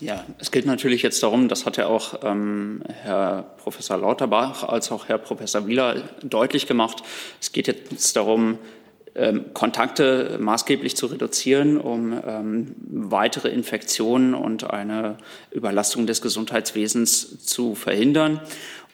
Ja, 0.00 0.24
es 0.38 0.50
geht 0.50 0.66
natürlich 0.66 1.02
jetzt 1.02 1.22
darum, 1.22 1.48
das 1.48 1.66
hat 1.66 1.76
ja 1.76 1.86
auch 1.86 2.20
ähm, 2.24 2.82
Herr 3.02 3.44
Professor 3.58 3.96
Lauterbach 3.96 4.64
als 4.64 4.90
auch 4.90 5.08
Herr 5.08 5.18
Professor 5.18 5.66
Wieler 5.66 6.02
deutlich 6.22 6.66
gemacht. 6.66 7.02
Es 7.40 7.52
geht 7.52 7.68
jetzt 7.68 8.16
darum, 8.16 8.58
ähm, 9.14 9.54
Kontakte 9.54 10.38
maßgeblich 10.40 10.96
zu 10.96 11.06
reduzieren, 11.06 11.78
um 11.80 12.20
ähm, 12.26 12.74
weitere 12.76 13.48
Infektionen 13.50 14.34
und 14.34 14.68
eine 14.68 15.18
Überlastung 15.52 16.06
des 16.06 16.20
Gesundheitswesens 16.20 17.46
zu 17.46 17.76
verhindern. 17.76 18.40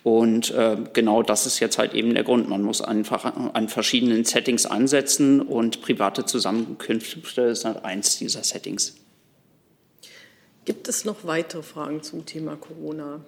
Und 0.03 0.51
äh, 0.51 0.77
genau 0.93 1.23
das 1.23 1.47
ist 1.47 1.61
jetzt 1.61 1.79
halt 1.79 1.95
eben 1.95 2.15
der 2.15 2.25
Grund. 2.25 2.49
Man 2.49 2.63
muss 2.63 2.83
einfach 2.83 3.25
an 3.55 3.69
verschiedenen 3.69 4.25
Settings 4.25 4.67
ansetzen 4.67 5.41
und 5.41 5.81
private 5.81 6.27
Zusammenkünfte 6.27 7.43
ist 7.43 7.65
halt 7.65 7.85
eins 7.85 8.19
dieser 8.19 8.45
Settings. 8.45 8.97
Gibt 10.65 10.89
es 10.89 11.05
noch 11.05 11.25
weitere 11.25 11.63
Fragen 11.63 12.03
zum 12.03 12.27
Thema 12.27 12.57
Corona? 12.57 13.21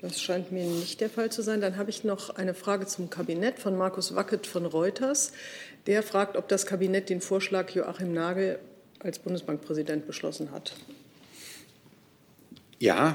Das 0.00 0.22
scheint 0.22 0.50
mir 0.50 0.64
nicht 0.64 1.00
der 1.00 1.10
Fall 1.10 1.30
zu 1.30 1.42
sein. 1.42 1.60
Dann 1.60 1.76
habe 1.76 1.90
ich 1.90 2.04
noch 2.04 2.30
eine 2.30 2.54
Frage 2.54 2.86
zum 2.86 3.10
Kabinett 3.10 3.58
von 3.58 3.76
Markus 3.76 4.14
Wackett 4.14 4.46
von 4.46 4.64
Reuters. 4.64 5.32
Der 5.86 6.02
fragt, 6.02 6.36
ob 6.36 6.48
das 6.48 6.64
Kabinett 6.64 7.10
den 7.10 7.20
Vorschlag 7.20 7.70
Joachim 7.70 8.14
Nagel 8.14 8.58
als 9.00 9.18
Bundesbankpräsident 9.18 10.06
beschlossen 10.06 10.52
hat. 10.52 10.74
Ja, 12.78 13.14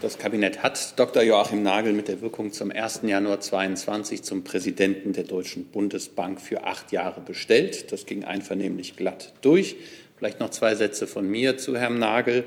das 0.00 0.18
Kabinett 0.18 0.62
hat 0.62 0.98
Dr. 0.98 1.22
Joachim 1.22 1.62
Nagel 1.62 1.92
mit 1.92 2.08
der 2.08 2.20
Wirkung 2.20 2.52
zum 2.52 2.70
1. 2.70 3.00
Januar 3.02 3.40
2022 3.40 4.22
zum 4.22 4.44
Präsidenten 4.44 5.12
der 5.12 5.24
Deutschen 5.24 5.66
Bundesbank 5.66 6.40
für 6.40 6.64
acht 6.64 6.92
Jahre 6.92 7.20
bestellt. 7.20 7.92
Das 7.92 8.06
ging 8.06 8.24
einvernehmlich 8.24 8.96
glatt 8.96 9.34
durch. 9.40 9.76
Vielleicht 10.16 10.40
noch 10.40 10.50
zwei 10.50 10.74
Sätze 10.74 11.06
von 11.06 11.28
mir 11.28 11.58
zu 11.58 11.76
Herrn 11.76 11.98
Nagel. 11.98 12.44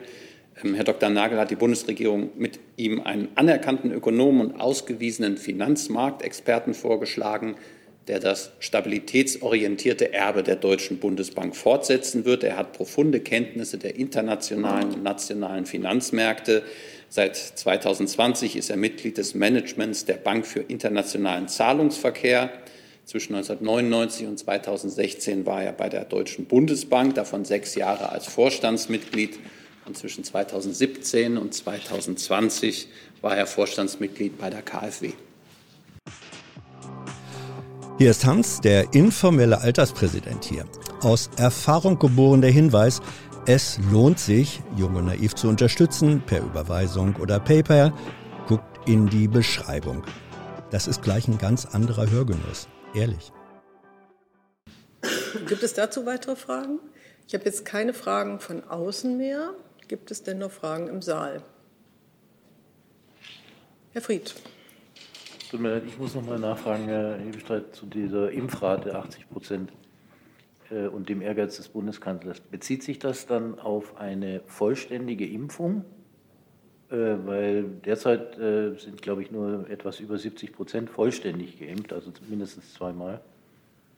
Ähm, 0.64 0.74
Herr 0.74 0.84
Dr. 0.84 1.10
Nagel 1.10 1.38
hat 1.38 1.52
die 1.52 1.56
Bundesregierung 1.56 2.32
mit 2.36 2.60
ihm 2.78 3.02
einen 3.02 3.30
anerkannten 3.36 3.92
Ökonomen 3.92 4.42
und 4.42 4.60
ausgewiesenen 4.60 5.38
Finanzmarktexperten 5.38 6.74
vorgeschlagen, 6.74 7.56
der 8.08 8.20
das 8.20 8.52
stabilitätsorientierte 8.60 10.14
Erbe 10.14 10.42
der 10.42 10.56
Deutschen 10.56 10.98
Bundesbank 10.98 11.56
fortsetzen 11.56 12.26
wird. 12.26 12.44
Er 12.44 12.58
hat 12.58 12.74
profunde 12.74 13.20
Kenntnisse 13.20 13.78
der 13.78 13.96
internationalen 13.98 14.92
und 14.92 15.04
nationalen 15.04 15.68
Finanzmärkte. 15.68 16.64
Seit 17.08 17.36
2020 17.36 18.56
ist 18.56 18.72
er 18.72 18.78
Mitglied 18.78 19.20
des 19.20 19.36
Managements 19.36 20.06
der 20.06 20.16
Bank 20.16 20.48
für 20.48 20.62
internationalen 20.62 21.48
Zahlungsverkehr. 21.48 22.52
Zwischen 23.10 23.34
1999 23.34 24.28
und 24.28 24.38
2016 24.38 25.48
war 25.48 25.64
er 25.64 25.74
bei 25.74 25.90
der 25.90 26.06
Deutschen 26.06 26.46
Bundesbank, 26.46 27.16
davon 27.16 27.44
sechs 27.44 27.74
Jahre 27.74 28.10
als 28.10 28.28
Vorstandsmitglied 28.28 29.40
Und 29.88 29.98
zwischen 29.98 30.24
2017 30.24 31.40
und 31.40 31.52
2020 31.52 32.88
war 33.22 33.36
er 33.36 33.48
Vorstandsmitglied 33.48 34.38
bei 34.38 34.52
der 34.52 34.62
KfW. 34.62 35.14
Hier 37.98 38.12
ist 38.12 38.28
Hans, 38.28 38.62
der 38.62 38.94
informelle 38.94 39.60
Alterspräsident 39.60 40.46
hier. 40.46 40.66
Aus 41.02 41.32
Erfahrung 41.36 41.98
geboren 41.98 42.42
der 42.42 42.52
Hinweis, 42.52 43.02
es 43.48 43.80
lohnt 43.92 44.20
sich, 44.20 44.62
Junge 44.78 45.02
Naiv 45.02 45.34
zu 45.34 45.48
unterstützen, 45.48 46.22
per 46.28 46.44
Überweisung 46.44 47.16
oder 47.16 47.40
PayPal. 47.40 47.92
Guckt 48.48 48.88
in 48.88 49.10
die 49.10 49.28
Beschreibung. 49.28 50.04
Das 50.70 50.88
ist 50.88 51.02
gleich 51.02 51.28
ein 51.28 51.40
ganz 51.40 51.66
anderer 51.66 52.12
Hörgenuss. 52.12 52.68
Ehrlich. 52.94 53.32
Gibt 55.48 55.64
es 55.64 55.74
dazu 55.74 56.06
weitere 56.06 56.36
Fragen? 56.36 56.80
Ich 57.28 57.34
habe 57.34 57.46
jetzt 57.46 57.64
keine 57.64 57.94
Fragen 57.94 58.40
von 58.40 58.64
außen 58.64 59.16
mehr. 59.16 59.54
Gibt 59.88 60.12
es 60.12 60.24
denn 60.24 60.40
noch 60.40 60.52
Fragen 60.52 60.88
im 60.88 61.02
Saal? 61.02 61.44
Herr 63.92 64.02
Fried. 64.02 64.34
Tut 65.50 65.60
mir 65.60 65.76
leid, 65.76 65.84
ich 65.88 65.98
muss 65.98 66.14
noch 66.14 66.26
mal 66.26 66.40
nachfragen, 66.40 66.86
Herr 66.86 67.18
Hebestreit, 67.18 67.76
zu 67.76 67.86
dieser 67.86 68.32
Impfrate 68.32 68.96
80 68.96 69.30
Prozent 69.30 69.72
äh, 70.70 70.88
und 70.88 71.10
dem 71.10 71.22
Ehrgeiz 71.22 71.58
des 71.58 71.70
Bundeskanzlers. 71.70 72.40
Bezieht 72.40 72.84
sich 72.84 73.00
das 73.00 73.26
dann 73.26 73.60
auf 73.60 73.98
eine 73.98 74.42
vollständige 74.46 75.28
Impfung? 75.28 75.86
Äh, 76.92 76.96
weil 77.26 77.64
derzeit 77.86 78.40
äh, 78.40 78.74
sind, 78.78 79.02
glaube 79.02 79.22
ich, 79.22 79.32
nur 79.32 79.70
etwas 79.70 80.00
über 80.00 80.18
70 80.18 80.54
Prozent 80.54 80.90
vollständig 80.90 81.60
geimpft, 81.60 81.94
also 81.94 82.12
mindestens 82.28 82.74
zweimal. 82.74 83.22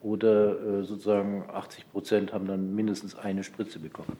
Oder 0.01 0.83
sozusagen 0.83 1.43
80 1.47 1.91
Prozent 1.91 2.33
haben 2.33 2.47
dann 2.47 2.73
mindestens 2.73 3.13
eine 3.13 3.43
Spritze 3.43 3.77
bekommen. 3.77 4.17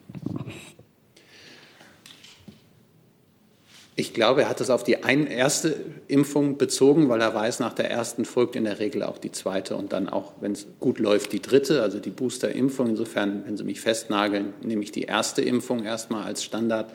Ich 3.95 4.13
glaube, 4.13 4.43
er 4.43 4.49
hat 4.49 4.61
es 4.61 4.69
auf 4.69 4.83
die 4.83 4.93
erste 4.93 5.75
Impfung 6.07 6.57
bezogen, 6.57 7.09
weil 7.09 7.19
er 7.21 7.33
weiß, 7.33 7.59
nach 7.59 7.73
der 7.73 7.89
ersten 7.89 8.25
folgt 8.25 8.55
in 8.55 8.63
der 8.63 8.79
Regel 8.79 9.03
auch 9.03 9.17
die 9.17 9.31
zweite 9.31 9.75
und 9.75 9.91
dann 9.91 10.07
auch, 10.07 10.33
wenn 10.39 10.53
es 10.53 10.65
gut 10.79 10.99
läuft, 10.99 11.33
die 11.33 11.41
dritte, 11.41 11.81
also 11.81 11.99
die 11.99 12.09
Boosterimpfung. 12.09 12.89
Insofern, 12.89 13.43
wenn 13.45 13.57
Sie 13.57 13.63
mich 13.63 13.81
festnageln, 13.81 14.53
nehme 14.61 14.83
ich 14.83 14.91
die 14.91 15.03
erste 15.03 15.41
Impfung 15.41 15.83
erstmal 15.83 16.23
als 16.23 16.43
Standard. 16.43 16.93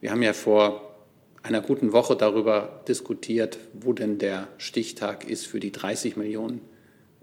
Wir 0.00 0.12
haben 0.12 0.22
ja 0.22 0.32
vor 0.32 0.89
einer 1.42 1.60
guten 1.60 1.92
Woche 1.92 2.16
darüber 2.16 2.82
diskutiert, 2.86 3.58
wo 3.72 3.92
denn 3.92 4.18
der 4.18 4.48
Stichtag 4.58 5.28
ist 5.28 5.46
für 5.46 5.60
die 5.60 5.72
30 5.72 6.16
Millionen 6.16 6.60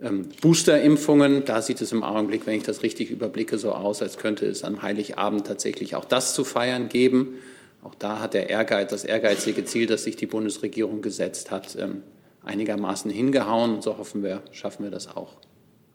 ähm, 0.01 0.29
Boosterimpfungen. 0.41 1.45
Da 1.45 1.61
sieht 1.61 1.81
es 1.81 1.91
im 1.91 2.03
Augenblick, 2.03 2.45
wenn 2.45 2.55
ich 2.55 2.63
das 2.63 2.83
richtig 2.83 3.11
überblicke, 3.11 3.57
so 3.57 3.71
aus, 3.73 4.01
als 4.01 4.17
könnte 4.17 4.45
es 4.45 4.63
am 4.63 4.81
Heiligabend 4.81 5.45
tatsächlich 5.45 5.95
auch 5.95 6.05
das 6.05 6.33
zu 6.33 6.43
feiern 6.43 6.89
geben. 6.89 7.35
Auch 7.83 7.95
da 7.95 8.19
hat 8.19 8.33
der 8.33 8.49
Ehrgeiz, 8.49 8.89
das 8.89 9.03
ehrgeizige 9.03 9.65
Ziel, 9.65 9.85
das 9.85 10.03
sich 10.03 10.15
die 10.15 10.25
Bundesregierung 10.25 11.01
gesetzt 11.01 11.51
hat, 11.51 11.75
ähm, 11.79 12.03
einigermaßen 12.43 13.11
hingehauen. 13.11 13.75
Und 13.75 13.83
so 13.83 13.97
hoffen 13.97 14.23
wir, 14.23 14.41
schaffen 14.51 14.83
wir 14.83 14.91
das 14.91 15.15
auch 15.15 15.35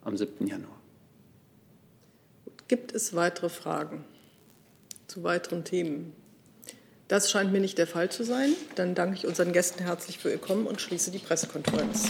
am 0.03 0.17
7. 0.17 0.47
Januar. 0.47 0.79
Gibt 2.67 2.93
es 2.93 3.15
weitere 3.15 3.49
Fragen 3.49 4.05
zu 5.07 5.23
weiteren 5.23 5.63
Themen? 5.63 6.13
Das 7.07 7.29
scheint 7.29 7.51
mir 7.51 7.59
nicht 7.59 7.77
der 7.77 7.87
Fall 7.87 8.09
zu 8.09 8.23
sein. 8.23 8.53
Dann 8.75 8.95
danke 8.95 9.15
ich 9.15 9.27
unseren 9.27 9.51
Gästen 9.53 9.83
herzlich 9.83 10.19
für 10.19 10.31
ihr 10.31 10.37
Kommen 10.37 10.65
und 10.65 10.81
schließe 10.81 11.11
die 11.11 11.19
Pressekonferenz. 11.19 12.07